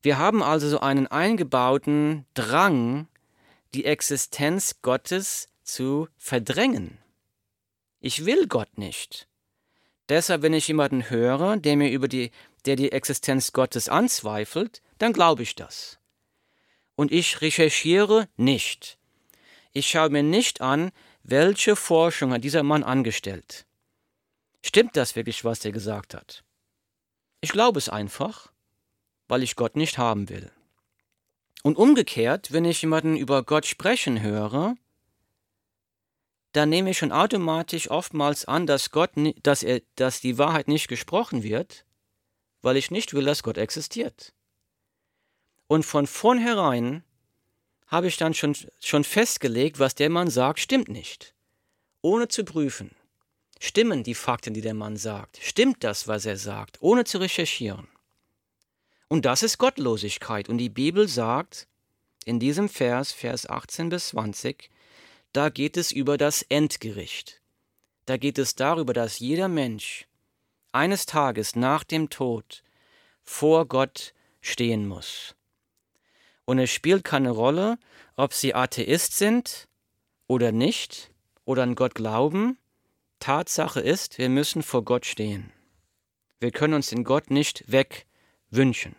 Wir 0.00 0.16
haben 0.16 0.44
also 0.44 0.68
so 0.68 0.78
einen 0.78 1.08
eingebauten 1.08 2.24
Drang, 2.34 3.08
die 3.74 3.84
Existenz 3.84 4.76
Gottes 4.82 5.48
zu 5.64 6.08
verdrängen. 6.18 6.98
Ich 7.98 8.26
will 8.26 8.46
Gott 8.46 8.78
nicht. 8.78 9.26
Deshalb, 10.08 10.42
wenn 10.42 10.54
ich 10.54 10.68
jemanden 10.68 11.10
höre, 11.10 11.56
der 11.56 11.76
mir 11.76 11.90
über 11.90 12.06
die, 12.06 12.30
der 12.64 12.76
die 12.76 12.92
Existenz 12.92 13.52
Gottes 13.52 13.88
anzweifelt, 13.88 14.82
dann 14.98 15.12
glaube 15.12 15.42
ich 15.42 15.56
das. 15.56 15.98
Und 16.94 17.10
ich 17.10 17.40
recherchiere 17.40 18.28
nicht. 18.36 18.98
Ich 19.72 19.88
schaue 19.88 20.10
mir 20.10 20.22
nicht 20.22 20.60
an, 20.60 20.92
welche 21.22 21.76
Forschung 21.76 22.32
hat 22.32 22.44
dieser 22.44 22.62
Mann 22.62 22.82
angestellt. 22.82 23.66
Stimmt 24.64 24.96
das 24.96 25.16
wirklich, 25.16 25.44
was 25.44 25.64
er 25.64 25.72
gesagt 25.72 26.14
hat? 26.14 26.44
Ich 27.40 27.50
glaube 27.50 27.78
es 27.78 27.88
einfach, 27.88 28.52
weil 29.28 29.42
ich 29.42 29.56
Gott 29.56 29.76
nicht 29.76 29.98
haben 29.98 30.28
will. 30.28 30.50
Und 31.62 31.76
umgekehrt, 31.76 32.52
wenn 32.52 32.64
ich 32.64 32.82
jemanden 32.82 33.16
über 33.16 33.42
Gott 33.44 33.66
sprechen 33.66 34.20
höre, 34.20 34.76
dann 36.52 36.68
nehme 36.68 36.90
ich 36.90 36.98
schon 36.98 37.12
automatisch 37.12 37.90
oftmals 37.90 38.44
an, 38.44 38.66
dass 38.66 38.90
Gott, 38.90 39.10
dass, 39.42 39.62
er, 39.62 39.80
dass 39.96 40.20
die 40.20 40.38
Wahrheit 40.38 40.68
nicht 40.68 40.88
gesprochen 40.88 41.42
wird, 41.42 41.84
weil 42.60 42.76
ich 42.76 42.90
nicht 42.90 43.14
will, 43.14 43.24
dass 43.24 43.42
Gott 43.42 43.58
existiert. 43.58 44.34
Und 45.66 45.84
von 45.84 46.06
vornherein 46.06 47.04
habe 47.92 48.08
ich 48.08 48.16
dann 48.16 48.32
schon, 48.32 48.56
schon 48.80 49.04
festgelegt, 49.04 49.78
was 49.78 49.94
der 49.94 50.08
Mann 50.08 50.30
sagt, 50.30 50.60
stimmt 50.60 50.88
nicht. 50.88 51.34
Ohne 52.00 52.26
zu 52.26 52.42
prüfen. 52.42 52.90
Stimmen 53.60 54.02
die 54.02 54.14
Fakten, 54.14 54.54
die 54.54 54.62
der 54.62 54.72
Mann 54.72 54.96
sagt? 54.96 55.38
Stimmt 55.42 55.84
das, 55.84 56.08
was 56.08 56.24
er 56.24 56.38
sagt? 56.38 56.78
Ohne 56.80 57.04
zu 57.04 57.18
recherchieren. 57.18 57.86
Und 59.08 59.26
das 59.26 59.42
ist 59.42 59.58
Gottlosigkeit. 59.58 60.48
Und 60.48 60.56
die 60.56 60.70
Bibel 60.70 61.06
sagt 61.06 61.68
in 62.24 62.40
diesem 62.40 62.70
Vers, 62.70 63.12
Vers 63.12 63.46
18 63.48 63.90
bis 63.90 64.08
20, 64.08 64.70
da 65.34 65.50
geht 65.50 65.76
es 65.76 65.92
über 65.92 66.16
das 66.16 66.40
Endgericht. 66.42 67.42
Da 68.06 68.16
geht 68.16 68.38
es 68.38 68.54
darüber, 68.54 68.94
dass 68.94 69.18
jeder 69.18 69.48
Mensch 69.48 70.06
eines 70.72 71.04
Tages 71.04 71.56
nach 71.56 71.84
dem 71.84 72.08
Tod 72.08 72.62
vor 73.22 73.66
Gott 73.66 74.14
stehen 74.40 74.88
muss. 74.88 75.34
Und 76.44 76.58
es 76.58 76.70
spielt 76.70 77.04
keine 77.04 77.30
Rolle, 77.30 77.78
ob 78.16 78.34
sie 78.34 78.54
Atheist 78.54 79.16
sind 79.16 79.68
oder 80.26 80.52
nicht 80.52 81.10
oder 81.44 81.62
an 81.62 81.74
Gott 81.74 81.94
glauben. 81.94 82.58
Tatsache 83.20 83.80
ist, 83.80 84.18
wir 84.18 84.28
müssen 84.28 84.62
vor 84.62 84.84
Gott 84.84 85.06
stehen. 85.06 85.52
Wir 86.40 86.50
können 86.50 86.74
uns 86.74 86.88
den 86.88 87.04
Gott 87.04 87.30
nicht 87.30 87.64
wegwünschen. 87.70 88.96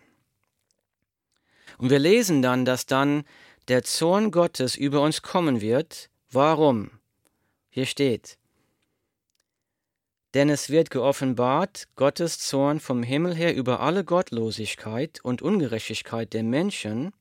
Und 1.76 1.90
wir 1.90 1.98
lesen 1.98 2.40
dann, 2.40 2.64
dass 2.64 2.86
dann 2.86 3.24
der 3.68 3.82
Zorn 3.82 4.30
Gottes 4.30 4.76
über 4.76 5.00
uns 5.02 5.22
kommen 5.22 5.60
wird. 5.60 6.08
Warum? 6.30 6.90
Hier 7.68 7.86
steht, 7.86 8.38
denn 10.34 10.50
es 10.50 10.68
wird 10.68 10.90
geoffenbart 10.90 11.86
Gottes 11.94 12.40
Zorn 12.40 12.80
vom 12.80 13.04
Himmel 13.04 13.34
her 13.34 13.54
über 13.54 13.78
alle 13.80 14.04
Gottlosigkeit 14.04 15.20
und 15.22 15.42
Ungerechtigkeit 15.42 16.32
der 16.32 16.42
Menschen, 16.42 17.12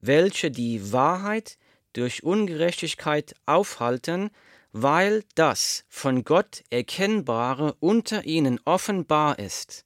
welche 0.00 0.50
die 0.50 0.92
Wahrheit 0.92 1.58
durch 1.92 2.22
Ungerechtigkeit 2.22 3.34
aufhalten, 3.46 4.30
weil 4.72 5.24
das 5.34 5.84
von 5.88 6.24
Gott 6.24 6.62
Erkennbare 6.70 7.74
unter 7.80 8.24
ihnen 8.24 8.60
offenbar 8.64 9.38
ist, 9.38 9.84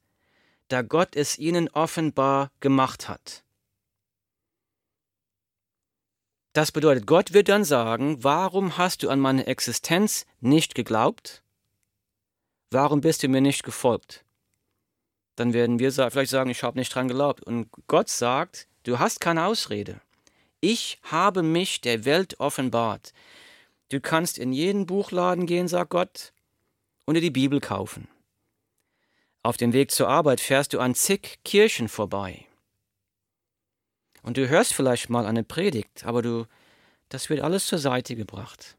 da 0.69 0.83
Gott 0.83 1.17
es 1.17 1.39
ihnen 1.39 1.69
offenbar 1.69 2.51
gemacht 2.61 3.09
hat. 3.09 3.45
Das 6.53 6.71
bedeutet, 6.71 7.07
Gott 7.07 7.33
wird 7.33 7.49
dann 7.49 7.65
sagen, 7.65 8.23
warum 8.23 8.79
hast 8.79 9.03
du 9.03 9.11
an 9.11 9.19
meine 9.19 9.47
Existenz 9.47 10.25
nicht 10.41 10.77
geglaubt? 10.77 11.43
Warum 12.71 13.01
bist 13.01 13.23
du 13.23 13.29
mir 13.29 13.41
nicht 13.41 13.65
gefolgt? 13.65 14.25
Dann 15.35 15.53
werden 15.53 15.81
wir 15.81 15.91
vielleicht 15.93 16.31
sagen, 16.31 16.51
ich 16.51 16.63
habe 16.63 16.79
nicht 16.79 16.95
dran 16.95 17.09
geglaubt. 17.09 17.43
Und 17.43 17.71
Gott 17.89 18.09
sagt, 18.09 18.69
du 18.85 19.01
hast 19.01 19.21
keine 19.21 19.47
Ausrede. 19.47 20.01
Ich 20.67 20.99
habe 21.03 21.43
mich 21.43 21.83
der 21.83 22.07
Welt 22.07 22.41
offenbart. 22.41 23.13
Du 23.91 24.01
kannst 24.01 24.39
in 24.39 24.55
jeden 24.55 24.87
Buchladen 24.87 25.45
gehen, 25.45 25.69
sagt 25.69 25.91
Gott, 25.91 26.33
und 27.05 27.17
dir 27.17 27.21
die 27.21 27.31
Bibel 27.31 27.61
kaufen. 27.61 28.09
Auf 29.43 29.59
dem 29.59 29.75
Weg 29.75 29.91
zur 29.91 30.09
Arbeit 30.09 30.41
fährst 30.41 30.73
du 30.73 30.81
an 30.81 30.95
zig 30.95 31.39
Kirchen 31.45 31.87
vorbei. 31.87 32.47
Und 34.23 34.39
du 34.39 34.49
hörst 34.49 34.73
vielleicht 34.73 35.11
mal 35.11 35.27
eine 35.27 35.45
Predigt, 35.45 36.07
aber 36.07 36.23
du, 36.23 36.47
das 37.11 37.29
wird 37.29 37.43
alles 37.43 37.67
zur 37.67 37.79
Seite 37.79 38.17
gebracht. 38.17 38.79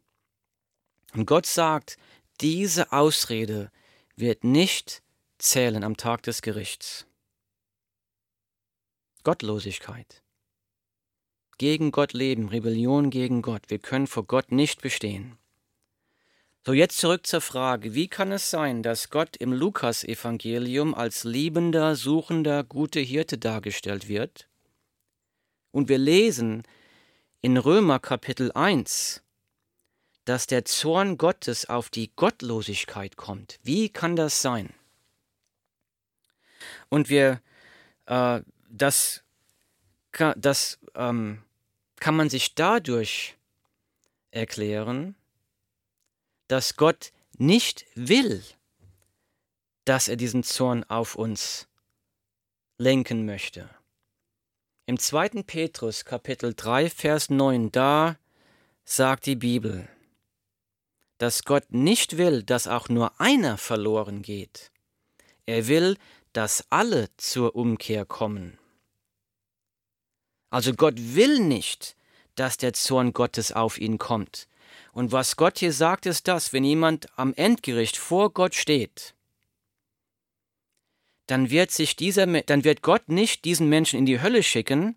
Und 1.14 1.28
Gott 1.28 1.46
sagt, 1.46 1.98
diese 2.42 2.94
Ausrede 2.94 3.72
wird 4.16 4.44
nicht 4.44 5.04
zählen 5.38 5.84
am 5.84 5.98
Tag 5.98 6.24
des 6.24 6.42
Gerichts. 6.42 7.06
Gottlosigkeit 9.24 10.25
gegen 11.58 11.92
Gott 11.92 12.14
leben, 12.14 12.50
Rebellion 12.50 13.10
gegen 13.10 13.42
Gott. 13.42 13.64
Wir 13.68 13.80
können 13.80 14.08
vor 14.08 14.26
Gott 14.26 14.52
nicht 14.52 14.82
bestehen. 14.82 15.38
So, 16.66 16.74
jetzt 16.74 16.98
zurück 16.98 17.28
zur 17.28 17.42
Frage, 17.42 17.94
wie 17.94 18.08
kann 18.08 18.32
es 18.32 18.50
sein, 18.50 18.82
dass 18.82 19.12
Gott 19.12 19.38
im 19.38 19.54
Lukasevangelium 19.54 20.96
als 20.96 21.24
liebender, 21.24 21.96
suchender, 21.96 22.64
guter 22.64 23.02
Hirte 23.02 23.38
dargestellt 23.38 24.08
wird? 24.08 24.48
Und 25.72 25.90
wir 25.90 26.00
lesen 26.00 26.64
in 27.42 27.58
Römer 27.58 28.00
Kapitel 28.00 28.52
1, 28.52 29.22
dass 30.26 30.48
der 30.48 30.66
Zorn 30.66 31.20
Gottes 31.20 31.70
auf 31.70 31.92
die 31.92 32.12
Gottlosigkeit 32.16 33.16
kommt. 33.16 33.60
Wie 33.62 33.90
kann 33.90 34.16
das 34.16 34.42
sein? 34.42 34.74
Und 36.90 37.10
wir, 37.10 37.42
äh, 38.08 38.42
das, 38.72 39.24
das 40.36 40.80
ähm, 40.96 41.45
kann 42.06 42.18
man 42.18 42.30
sich 42.30 42.54
dadurch 42.54 43.36
erklären, 44.30 45.16
dass 46.48 46.76
Gott 46.76 47.12
nicht 47.40 47.88
will, 47.96 48.44
dass 49.86 50.08
er 50.08 50.16
diesen 50.16 50.44
Zorn 50.44 50.84
auf 50.84 51.16
uns 51.16 51.68
lenken 52.78 53.26
möchte. 53.26 53.72
Im 54.86 55.00
2. 55.00 55.42
Petrus 55.48 56.06
Kapitel 56.06 56.54
3 56.56 56.92
Vers 56.92 57.32
9 57.32 57.72
da 57.72 58.20
sagt 58.84 59.26
die 59.26 59.36
Bibel, 59.36 59.90
dass 61.18 61.44
Gott 61.44 61.72
nicht 61.72 62.18
will, 62.18 62.44
dass 62.44 62.68
auch 62.68 62.88
nur 62.88 63.20
einer 63.20 63.58
verloren 63.58 64.22
geht. 64.22 64.70
Er 65.48 65.68
will, 65.68 65.98
dass 66.34 66.68
alle 66.70 67.10
zur 67.18 67.56
Umkehr 67.56 68.06
kommen. 68.06 68.60
Also 70.56 70.74
Gott 70.74 70.94
will 70.98 71.40
nicht, 71.40 71.98
dass 72.36 72.56
der 72.56 72.72
Zorn 72.72 73.12
Gottes 73.12 73.52
auf 73.52 73.78
ihn 73.78 73.98
kommt. 73.98 74.48
Und 74.94 75.12
was 75.12 75.36
Gott 75.36 75.60
hier 75.60 75.74
sagt, 75.74 76.06
ist 76.06 76.30
das, 76.30 76.54
wenn 76.54 76.64
jemand 76.64 77.10
am 77.20 77.34
Endgericht 77.34 77.98
vor 77.98 78.32
Gott 78.32 78.56
steht, 78.56 79.16
dann 81.28 81.50
wird 81.50 81.72
sich 81.72 81.98
dieser, 81.98 82.26
dann 82.26 82.64
wird 82.64 82.82
Gott 82.84 83.10
nicht 83.10 83.44
diesen 83.44 83.68
Menschen 83.68 84.00
in 84.00 84.06
die 84.06 84.22
Hölle 84.22 84.44
schicken, 84.44 84.96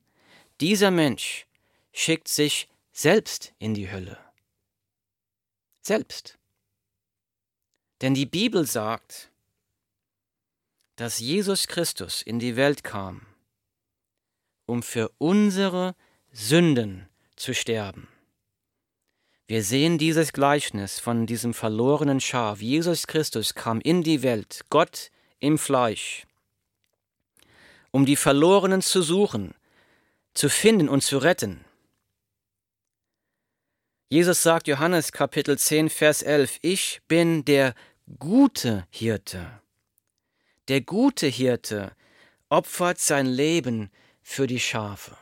dieser 0.60 0.92
Mensch 0.92 1.48
schickt 1.92 2.28
sich 2.28 2.68
selbst 2.92 3.52
in 3.58 3.74
die 3.74 3.90
Hölle. 3.90 4.16
Selbst. 5.82 6.38
Denn 8.00 8.14
die 8.14 8.26
Bibel 8.26 8.64
sagt, 8.64 9.32
dass 10.94 11.18
Jesus 11.18 11.66
Christus 11.66 12.22
in 12.22 12.38
die 12.38 12.54
Welt 12.54 12.84
kam, 12.84 13.27
um 14.68 14.82
für 14.82 15.10
unsere 15.18 15.94
Sünden 16.30 17.08
zu 17.36 17.54
sterben. 17.54 18.06
Wir 19.46 19.62
sehen 19.62 19.96
dieses 19.96 20.34
Gleichnis 20.34 21.00
von 21.00 21.26
diesem 21.26 21.54
verlorenen 21.54 22.20
Schaf. 22.20 22.60
Jesus 22.60 23.06
Christus 23.06 23.54
kam 23.54 23.80
in 23.80 24.02
die 24.02 24.22
Welt, 24.22 24.60
Gott 24.68 25.10
im 25.38 25.56
Fleisch, 25.56 26.26
um 27.92 28.04
die 28.04 28.16
Verlorenen 28.16 28.82
zu 28.82 29.00
suchen, 29.00 29.54
zu 30.34 30.50
finden 30.50 30.90
und 30.90 31.02
zu 31.02 31.16
retten. 31.16 31.64
Jesus 34.10 34.42
sagt 34.42 34.68
Johannes 34.68 35.12
Kapitel 35.12 35.58
10, 35.58 35.88
Vers 35.88 36.22
11, 36.22 36.58
ich 36.60 37.00
bin 37.08 37.46
der 37.46 37.74
gute 38.18 38.86
Hirte. 38.90 39.62
Der 40.68 40.82
gute 40.82 41.26
Hirte 41.26 41.92
opfert 42.50 42.98
sein 42.98 43.26
Leben 43.26 43.90
für 44.28 44.46
die 44.46 44.60
Schafe. 44.60 45.16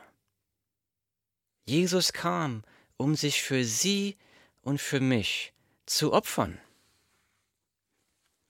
Jesus 1.65 2.11
kam, 2.11 2.63
um 2.97 3.15
sich 3.15 3.41
für 3.41 3.63
sie 3.63 4.17
und 4.63 4.81
für 4.81 4.99
mich 4.99 5.53
zu 5.85 6.11
opfern. 6.11 6.59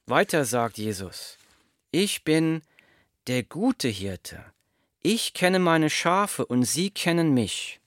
Weiter 0.08 0.46
sagt 0.46 0.80
Jesus, 0.80 1.38
ich 1.91 2.24
bin 2.24 2.63
der 3.28 3.43
gute 3.43 3.88
Hirte. 3.88 4.43
Ich 5.04 5.36
kenne 5.36 5.60
meine 5.60 5.91
Schafe 5.91 6.43
und 6.43 6.63
sie 6.63 6.89
kennen 6.89 7.36
mich. 7.36 7.80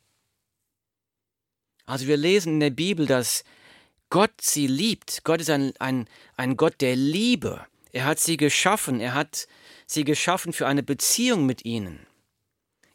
Also 1.87 2.07
wir 2.07 2.17
lesen 2.17 2.55
in 2.55 2.61
der 2.61 2.71
Bibel, 2.71 3.05
dass 3.05 3.43
Gott 4.11 4.41
sie 4.41 4.69
liebt. 4.69 5.25
Gott 5.25 5.41
ist 5.41 5.51
ein, 5.51 5.75
ein, 5.81 6.09
ein 6.37 6.57
Gott 6.57 6.81
der 6.81 6.95
Liebe. 6.95 7.67
Er 7.93 8.05
hat 8.05 8.21
sie 8.21 8.37
geschaffen. 8.37 9.01
Er 9.01 9.15
hat 9.15 9.49
sie 9.87 10.05
geschaffen 10.05 10.53
für 10.53 10.69
eine 10.69 10.85
Beziehung 10.85 11.47
mit 11.47 11.65
ihnen. 11.65 12.07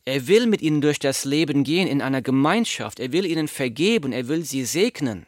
Er 0.05 0.27
will 0.27 0.45
mit 0.45 0.61
ihnen 0.61 0.81
durch 0.81 0.99
das 0.99 1.25
Leben 1.25 1.63
gehen 1.63 1.87
in 1.87 2.01
einer 2.01 2.21
Gemeinschaft. 2.21 2.99
Er 2.99 3.11
will 3.11 3.25
ihnen 3.25 3.47
vergeben. 3.47 4.13
Er 4.13 4.27
will 4.27 4.45
sie 4.45 4.63
segnen. 4.63 5.25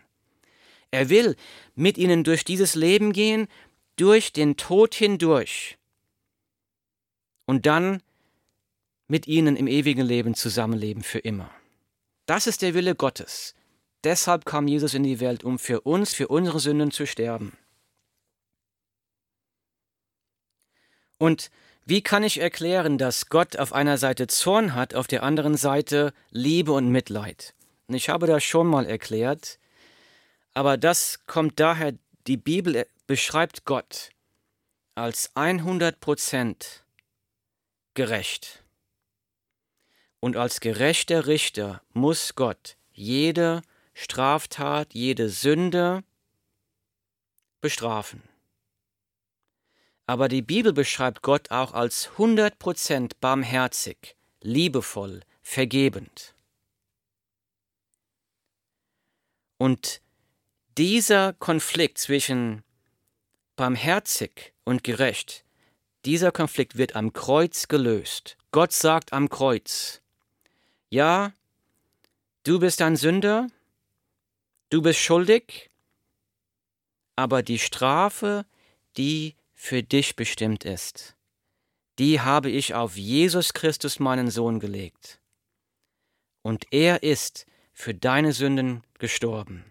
Er 0.92 1.10
will 1.10 1.36
mit 1.76 1.98
ihnen 1.98 2.24
durch 2.24 2.46
dieses 2.46 2.76
Leben 2.76 3.12
gehen, 3.12 3.48
durch 3.96 4.32
den 4.32 4.56
Tod 4.56 4.94
hindurch. 4.94 5.78
Und 7.46 7.66
dann 7.66 8.04
mit 9.08 9.28
ihnen 9.28 9.56
im 9.56 9.68
ewigen 9.68 10.06
Leben 10.06 10.36
zusammenleben 10.36 11.02
für 11.02 11.20
immer. 11.20 11.50
Das 12.26 12.46
ist 12.46 12.62
der 12.62 12.74
Wille 12.74 12.94
Gottes. 12.94 13.56
Deshalb 14.04 14.46
kam 14.46 14.68
Jesus 14.68 14.94
in 14.94 15.04
die 15.04 15.20
Welt, 15.20 15.44
um 15.44 15.58
für 15.58 15.82
uns, 15.82 16.14
für 16.14 16.28
unsere 16.28 16.60
Sünden 16.60 16.92
zu 16.92 17.08
sterben. 17.08 17.58
Und 21.18 21.50
wie 21.90 22.02
kann 22.02 22.22
ich 22.22 22.42
erklären, 22.42 22.98
dass 22.98 23.30
Gott 23.30 23.56
auf 23.56 23.72
einer 23.72 23.98
Seite 23.98 24.28
Zorn 24.28 24.76
hat, 24.76 24.94
auf 24.94 25.08
der 25.08 25.24
anderen 25.24 25.56
Seite 25.56 26.14
Liebe 26.32 26.74
und 26.74 26.90
Mitleid? 26.90 27.54
Und 27.88 27.96
ich 27.96 28.10
habe 28.10 28.28
das 28.28 28.44
schon 28.44 28.68
mal 28.68 28.86
erklärt, 28.86 29.58
aber 30.54 30.76
das 30.76 31.26
kommt 31.28 31.62
daher, 31.62 31.94
die 32.28 32.36
Bibel 32.36 32.86
beschreibt 33.06 33.64
Gott 33.64 34.10
als 34.96 35.34
100% 35.38 36.82
gerecht. 37.94 38.66
Und 40.20 40.36
als 40.36 40.60
gerechter 40.60 41.26
Richter 41.26 41.82
muss 41.94 42.36
Gott 42.36 42.76
jede 42.92 43.62
Straftat, 43.94 44.94
jede 44.94 45.30
Sünde 45.30 46.04
bestrafen. 47.62 48.24
Aber 50.08 50.30
die 50.30 50.42
Bibel 50.42 50.72
beschreibt 50.72 51.22
Gott 51.22 51.52
auch 51.52 51.74
als 51.74 52.10
100% 52.18 53.12
barmherzig, 53.20 54.16
liebevoll, 54.42 55.22
vergebend. 55.44 56.34
Und 59.58 60.02
dieser 60.78 61.34
Konflikt 61.34 61.98
zwischen 61.98 62.64
barmherzig 63.58 64.54
und 64.64 64.84
gerecht, 64.84 65.44
dieser 66.06 66.32
Konflikt 66.32 66.78
wird 66.78 66.96
am 66.96 67.12
Kreuz 67.12 67.68
gelöst. 67.68 68.38
Gott 68.52 68.72
sagt 68.72 69.12
am 69.12 69.28
Kreuz, 69.28 70.02
ja, 70.90 71.34
du 72.44 72.60
bist 72.60 72.82
ein 72.82 72.96
Sünder, 72.96 73.48
du 74.70 74.82
bist 74.82 75.00
schuldig, 75.00 75.70
aber 77.18 77.44
die 77.44 77.60
Strafe, 77.60 78.46
die 78.96 79.36
für 79.68 79.84
dich 79.84 80.16
bestimmt 80.16 80.64
ist. 80.64 81.18
Die 82.00 82.22
habe 82.22 82.50
ich 82.50 82.74
auf 82.74 82.96
Jesus 82.96 83.54
Christus, 83.54 84.00
meinen 84.00 84.32
Sohn, 84.32 84.62
gelegt. 84.62 85.20
Und 86.42 86.66
er 86.72 87.04
ist 87.04 87.46
für 87.74 87.94
deine 87.94 88.32
Sünden 88.32 88.84
gestorben. 88.98 89.66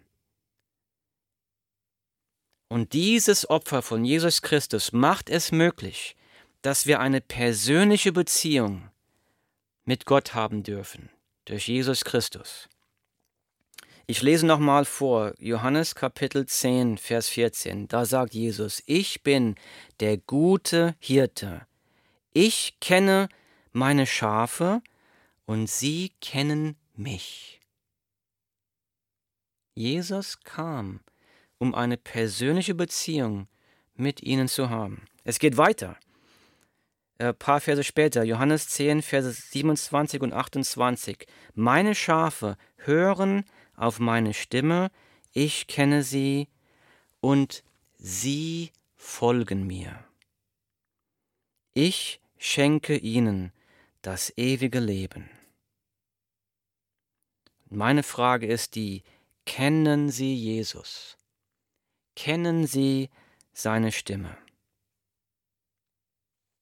Und 2.69 2.93
dieses 2.93 3.49
Opfer 3.49 3.81
von 3.81 4.05
Jesus 4.05 4.43
Christus 4.43 4.93
macht 4.93 5.31
es 5.31 5.51
möglich, 5.51 6.15
dass 6.61 6.87
wir 6.87 7.01
eine 7.01 7.23
persönliche 7.23 8.13
Beziehung 8.13 8.91
mit 9.85 10.05
Gott 10.05 10.35
haben 10.35 10.63
dürfen, 10.63 11.09
durch 11.47 11.69
Jesus 11.69 12.05
Christus. 12.05 12.69
Ich 14.09 14.23
lese 14.23 14.47
nochmal 14.47 14.85
vor, 14.85 15.35
Johannes 15.40 15.97
Kapitel 15.97 16.47
10, 16.47 16.97
Vers 16.97 17.29
14. 17.29 17.88
Da 17.88 18.05
sagt 18.05 18.35
Jesus, 18.35 18.81
ich 18.87 19.25
bin 19.25 19.57
der 19.99 20.16
gute 20.16 20.95
Hirte. 21.01 21.66
Ich 22.33 22.77
kenne 22.81 23.29
meine 23.73 24.07
Schafe 24.07 24.81
und 25.45 25.69
sie 25.69 26.12
kennen 26.21 26.77
mich. 26.95 27.61
Jesus 29.75 30.38
kam, 30.38 31.01
um 31.59 31.75
eine 31.75 31.97
persönliche 31.97 32.77
Beziehung 32.77 33.49
mit 33.97 34.23
ihnen 34.23 34.47
zu 34.47 34.71
haben. 34.71 35.07
Es 35.25 35.40
geht 35.40 35.57
weiter. 35.57 35.97
Ein 37.19 37.29
äh, 37.29 37.35
paar 37.35 37.61
Verse 37.61 37.83
später, 37.83 38.23
Johannes 38.23 38.69
10, 38.69 39.03
Verse 39.03 39.33
27 39.33 40.21
und 40.21 40.33
28. 40.33 41.27
Meine 41.55 41.97
Schafe 41.97 42.57
hören 42.77 43.45
auf 43.77 43.99
meine 43.99 44.35
Stimme, 44.35 44.91
ich 45.33 45.67
kenne 45.67 46.03
sie 46.03 46.49
und 47.21 47.62
sie 47.99 48.73
folgen 48.97 49.67
mir. 49.67 50.03
Ich 51.75 52.21
schenke 52.39 52.97
ihnen 52.97 53.53
das 54.03 54.33
ewige 54.37 54.81
Leben. 54.81 55.29
Meine 57.69 58.03
Frage 58.03 58.47
ist 58.47 58.77
die, 58.77 59.03
kennen 59.45 60.11
Sie 60.11 60.35
Jesus? 60.35 61.17
Kennen 62.15 62.67
Sie 62.67 63.11
seine 63.53 63.91
Stimme? 63.93 64.39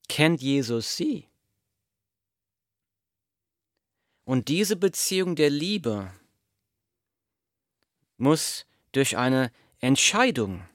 Kennt 0.09 0.41
Jesus 0.41 0.97
Sie? 0.97 1.29
Und 4.25 4.49
diese 4.49 4.77
Beziehung 4.77 5.37
der 5.37 5.51
Liebe, 5.51 6.11
muss 8.17 8.67
durch 8.93 9.17
eine 9.17 9.51
Entscheidung 9.81 10.67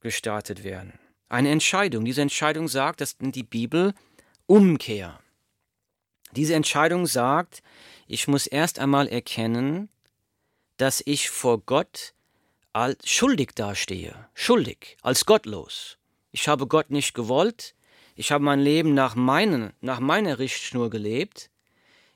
gestartet 0.00 0.64
werden. 0.64 0.98
Eine 1.28 1.50
Entscheidung. 1.50 2.04
Diese 2.04 2.22
Entscheidung 2.22 2.68
sagt, 2.68 3.00
dass 3.00 3.16
die 3.18 3.42
Bibel 3.42 3.94
Umkehr. 4.46 5.18
Diese 6.32 6.54
Entscheidung 6.54 7.06
sagt, 7.06 7.62
ich 8.06 8.28
muss 8.28 8.46
erst 8.46 8.78
einmal 8.78 9.08
erkennen, 9.08 9.88
dass 10.76 11.02
ich 11.04 11.30
vor 11.30 11.60
Gott 11.60 12.14
als 12.72 13.08
schuldig 13.10 13.52
dastehe, 13.54 14.28
schuldig, 14.34 14.98
als 15.02 15.24
gottlos. 15.24 15.98
Ich 16.30 16.46
habe 16.46 16.66
Gott 16.66 16.90
nicht 16.90 17.14
gewollt, 17.14 17.74
ich 18.14 18.30
habe 18.30 18.44
mein 18.44 18.60
Leben 18.60 18.94
nach, 18.94 19.14
meinen, 19.14 19.72
nach 19.80 19.98
meiner 19.98 20.38
Richtschnur 20.38 20.90
gelebt, 20.90 21.50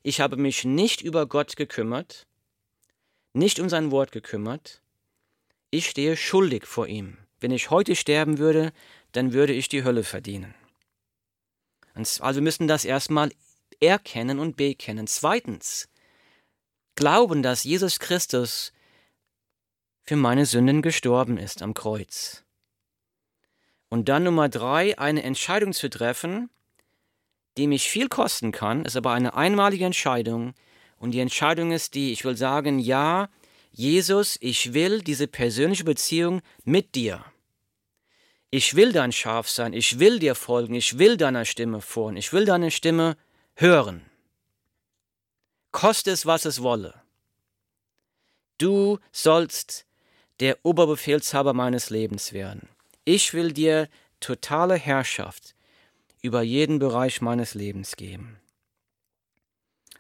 ich 0.02 0.20
habe 0.20 0.36
mich 0.36 0.64
nicht 0.64 1.00
über 1.00 1.26
Gott 1.26 1.56
gekümmert, 1.56 2.26
nicht 3.32 3.60
um 3.60 3.68
sein 3.68 3.90
Wort 3.90 4.12
gekümmert, 4.12 4.82
ich 5.70 5.88
stehe 5.88 6.16
schuldig 6.16 6.66
vor 6.66 6.86
ihm. 6.86 7.18
Wenn 7.38 7.52
ich 7.52 7.70
heute 7.70 7.96
sterben 7.96 8.38
würde, 8.38 8.72
dann 9.12 9.32
würde 9.32 9.52
ich 9.52 9.68
die 9.68 9.84
Hölle 9.84 10.04
verdienen. 10.04 10.54
Also 11.94 12.36
wir 12.36 12.42
müssen 12.42 12.68
das 12.68 12.84
erstmal 12.84 13.32
erkennen 13.80 14.38
und 14.38 14.56
bekennen. 14.56 15.06
Zweitens, 15.06 15.88
glauben, 16.96 17.42
dass 17.42 17.64
Jesus 17.64 17.98
Christus 17.98 18.72
für 20.02 20.16
meine 20.16 20.46
Sünden 20.46 20.82
gestorben 20.82 21.38
ist 21.38 21.62
am 21.62 21.74
Kreuz. 21.74 22.44
Und 23.88 24.08
dann 24.08 24.24
Nummer 24.24 24.48
drei, 24.48 24.98
eine 24.98 25.22
Entscheidung 25.22 25.72
zu 25.72 25.90
treffen, 25.90 26.50
die 27.56 27.66
mich 27.66 27.88
viel 27.88 28.08
kosten 28.08 28.52
kann, 28.52 28.84
ist 28.84 28.96
aber 28.96 29.12
eine 29.12 29.34
einmalige 29.34 29.84
Entscheidung. 29.84 30.54
Und 31.00 31.12
die 31.12 31.20
Entscheidung 31.20 31.72
ist 31.72 31.94
die, 31.94 32.12
ich 32.12 32.24
will 32.24 32.36
sagen, 32.36 32.78
ja, 32.78 33.30
Jesus, 33.72 34.36
ich 34.40 34.74
will 34.74 35.00
diese 35.00 35.26
persönliche 35.26 35.84
Beziehung 35.84 36.42
mit 36.64 36.94
dir. 36.94 37.24
Ich 38.50 38.76
will 38.76 38.92
dein 38.92 39.10
Schaf 39.10 39.48
sein, 39.48 39.72
ich 39.72 39.98
will 39.98 40.18
dir 40.18 40.34
folgen, 40.34 40.74
ich 40.74 40.98
will 40.98 41.16
deiner 41.16 41.46
Stimme 41.46 41.80
folgen, 41.80 42.18
ich 42.18 42.32
will 42.32 42.44
deine 42.44 42.70
Stimme 42.70 43.16
hören. 43.54 44.04
Koste 45.72 46.10
es, 46.10 46.26
was 46.26 46.44
es 46.44 46.62
wolle. 46.62 47.00
Du 48.58 48.98
sollst 49.10 49.86
der 50.40 50.58
Oberbefehlshaber 50.64 51.54
meines 51.54 51.88
Lebens 51.88 52.34
werden. 52.34 52.68
Ich 53.06 53.32
will 53.32 53.52
dir 53.52 53.88
totale 54.18 54.74
Herrschaft 54.74 55.54
über 56.20 56.42
jeden 56.42 56.78
Bereich 56.78 57.22
meines 57.22 57.54
Lebens 57.54 57.96
geben. 57.96 58.38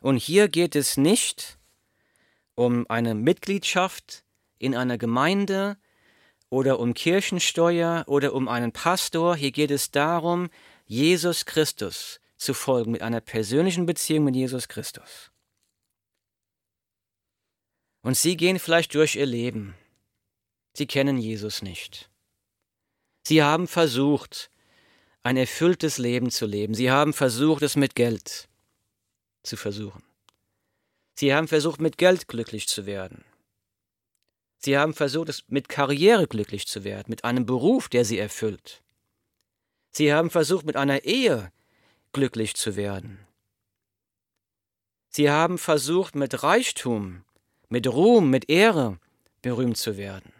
Und 0.00 0.16
hier 0.16 0.48
geht 0.48 0.76
es 0.76 0.96
nicht 0.96 1.58
um 2.54 2.88
eine 2.88 3.14
Mitgliedschaft 3.14 4.24
in 4.58 4.74
einer 4.74 4.98
Gemeinde 4.98 5.76
oder 6.48 6.80
um 6.80 6.94
Kirchensteuer 6.94 8.04
oder 8.06 8.34
um 8.34 8.48
einen 8.48 8.72
Pastor. 8.72 9.36
Hier 9.36 9.52
geht 9.52 9.70
es 9.70 9.90
darum, 9.90 10.50
Jesus 10.86 11.46
Christus 11.46 12.20
zu 12.36 12.54
folgen 12.54 12.92
mit 12.92 13.02
einer 13.02 13.20
persönlichen 13.20 13.86
Beziehung 13.86 14.24
mit 14.24 14.36
Jesus 14.36 14.68
Christus. 14.68 15.30
Und 18.02 18.16
Sie 18.16 18.36
gehen 18.36 18.58
vielleicht 18.58 18.94
durch 18.94 19.16
Ihr 19.16 19.26
Leben. 19.26 19.74
Sie 20.72 20.86
kennen 20.86 21.18
Jesus 21.18 21.62
nicht. 21.62 22.10
Sie 23.26 23.42
haben 23.42 23.68
versucht, 23.68 24.50
ein 25.22 25.36
erfülltes 25.36 25.98
Leben 25.98 26.30
zu 26.30 26.46
leben. 26.46 26.74
Sie 26.74 26.90
haben 26.90 27.12
versucht, 27.12 27.62
es 27.62 27.76
mit 27.76 27.94
Geld 27.94 28.49
zu 29.42 29.56
versuchen. 29.56 30.02
Sie 31.14 31.34
haben 31.34 31.48
versucht, 31.48 31.80
mit 31.80 31.98
Geld 31.98 32.28
glücklich 32.28 32.66
zu 32.66 32.86
werden. 32.86 33.24
Sie 34.58 34.76
haben 34.76 34.94
versucht, 34.94 35.44
mit 35.48 35.68
Karriere 35.68 36.26
glücklich 36.26 36.66
zu 36.66 36.84
werden, 36.84 37.06
mit 37.08 37.24
einem 37.24 37.46
Beruf, 37.46 37.88
der 37.88 38.04
sie 38.04 38.18
erfüllt. 38.18 38.82
Sie 39.90 40.12
haben 40.12 40.30
versucht, 40.30 40.66
mit 40.66 40.76
einer 40.76 41.04
Ehe 41.04 41.50
glücklich 42.12 42.54
zu 42.54 42.76
werden. 42.76 43.26
Sie 45.08 45.30
haben 45.30 45.58
versucht, 45.58 46.14
mit 46.14 46.42
Reichtum, 46.42 47.24
mit 47.68 47.88
Ruhm, 47.88 48.30
mit 48.30 48.48
Ehre 48.48 48.98
berühmt 49.42 49.76
zu 49.76 49.96
werden. 49.96 50.32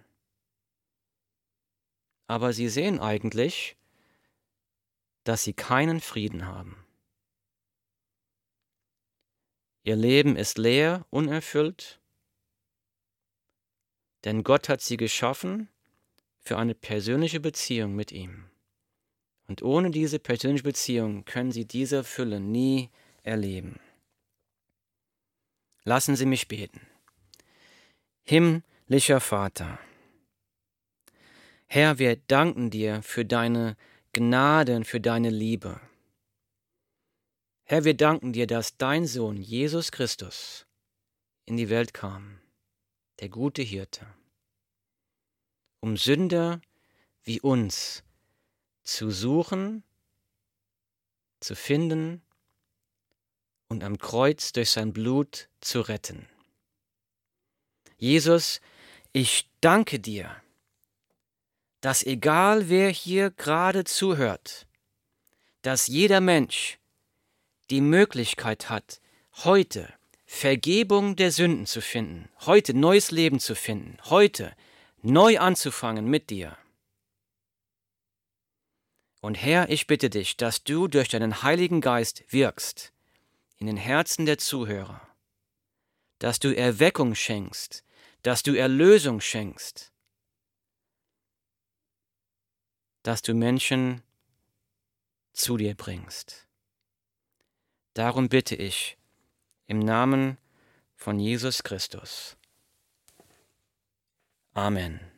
Aber 2.26 2.52
sie 2.52 2.68
sehen 2.68 3.00
eigentlich, 3.00 3.76
dass 5.24 5.42
sie 5.42 5.52
keinen 5.52 6.00
Frieden 6.00 6.46
haben. 6.46 6.79
Ihr 9.90 9.96
Leben 9.96 10.36
ist 10.36 10.56
leer, 10.56 11.04
unerfüllt, 11.10 11.98
denn 14.22 14.44
Gott 14.44 14.68
hat 14.68 14.82
sie 14.82 14.96
geschaffen 14.96 15.68
für 16.38 16.58
eine 16.58 16.76
persönliche 16.76 17.40
Beziehung 17.40 17.96
mit 17.96 18.12
ihm. 18.12 18.44
Und 19.48 19.62
ohne 19.62 19.90
diese 19.90 20.20
persönliche 20.20 20.62
Beziehung 20.62 21.24
können 21.24 21.50
sie 21.50 21.64
diese 21.64 22.04
Fülle 22.04 22.38
nie 22.38 22.88
erleben. 23.24 23.80
Lassen 25.82 26.14
Sie 26.14 26.26
mich 26.26 26.46
beten. 26.46 26.86
Himmlischer 28.22 29.18
Vater, 29.18 29.80
Herr, 31.66 31.98
wir 31.98 32.14
danken 32.14 32.70
dir 32.70 33.02
für 33.02 33.24
deine 33.24 33.76
Gnade 34.12 34.76
und 34.76 34.86
für 34.86 35.00
deine 35.00 35.30
Liebe. 35.30 35.80
Herr, 37.70 37.84
wir 37.84 37.94
danken 37.94 38.32
dir, 38.32 38.48
dass 38.48 38.78
dein 38.78 39.06
Sohn 39.06 39.36
Jesus 39.36 39.92
Christus 39.92 40.66
in 41.46 41.56
die 41.56 41.68
Welt 41.68 41.94
kam, 41.94 42.40
der 43.20 43.28
gute 43.28 43.62
Hirte, 43.62 44.08
um 45.78 45.96
Sünder 45.96 46.60
wie 47.22 47.40
uns 47.40 48.02
zu 48.82 49.12
suchen, 49.12 49.84
zu 51.38 51.54
finden 51.54 52.22
und 53.68 53.84
am 53.84 53.98
Kreuz 53.98 54.50
durch 54.50 54.70
sein 54.70 54.92
Blut 54.92 55.48
zu 55.60 55.80
retten. 55.80 56.28
Jesus, 57.98 58.60
ich 59.12 59.48
danke 59.60 60.00
dir, 60.00 60.34
dass 61.80 62.02
egal 62.02 62.68
wer 62.68 62.90
hier 62.90 63.30
gerade 63.30 63.84
zuhört, 63.84 64.66
dass 65.62 65.86
jeder 65.86 66.20
Mensch 66.20 66.79
die 67.70 67.80
Möglichkeit 67.80 68.68
hat, 68.68 69.00
heute 69.44 69.92
Vergebung 70.26 71.16
der 71.16 71.32
Sünden 71.32 71.66
zu 71.66 71.80
finden, 71.80 72.28
heute 72.40 72.74
neues 72.74 73.10
Leben 73.10 73.40
zu 73.40 73.54
finden, 73.54 73.98
heute 74.04 74.54
neu 75.02 75.38
anzufangen 75.38 76.06
mit 76.06 76.30
dir. 76.30 76.56
Und 79.20 79.34
Herr, 79.34 79.68
ich 79.68 79.86
bitte 79.86 80.08
dich, 80.08 80.36
dass 80.36 80.64
du 80.64 80.88
durch 80.88 81.08
deinen 81.08 81.42
Heiligen 81.42 81.80
Geist 81.80 82.24
wirkst 82.28 82.92
in 83.58 83.66
den 83.66 83.76
Herzen 83.76 84.24
der 84.24 84.38
Zuhörer, 84.38 85.06
dass 86.18 86.38
du 86.38 86.56
Erweckung 86.56 87.14
schenkst, 87.14 87.84
dass 88.22 88.42
du 88.42 88.56
Erlösung 88.56 89.20
schenkst, 89.20 89.92
dass 93.02 93.22
du 93.22 93.34
Menschen 93.34 94.02
zu 95.32 95.56
dir 95.56 95.74
bringst. 95.74 96.49
Darum 97.94 98.28
bitte 98.28 98.54
ich 98.54 98.96
im 99.66 99.78
Namen 99.78 100.38
von 100.96 101.18
Jesus 101.18 101.62
Christus. 101.62 102.36
Amen. 104.52 105.09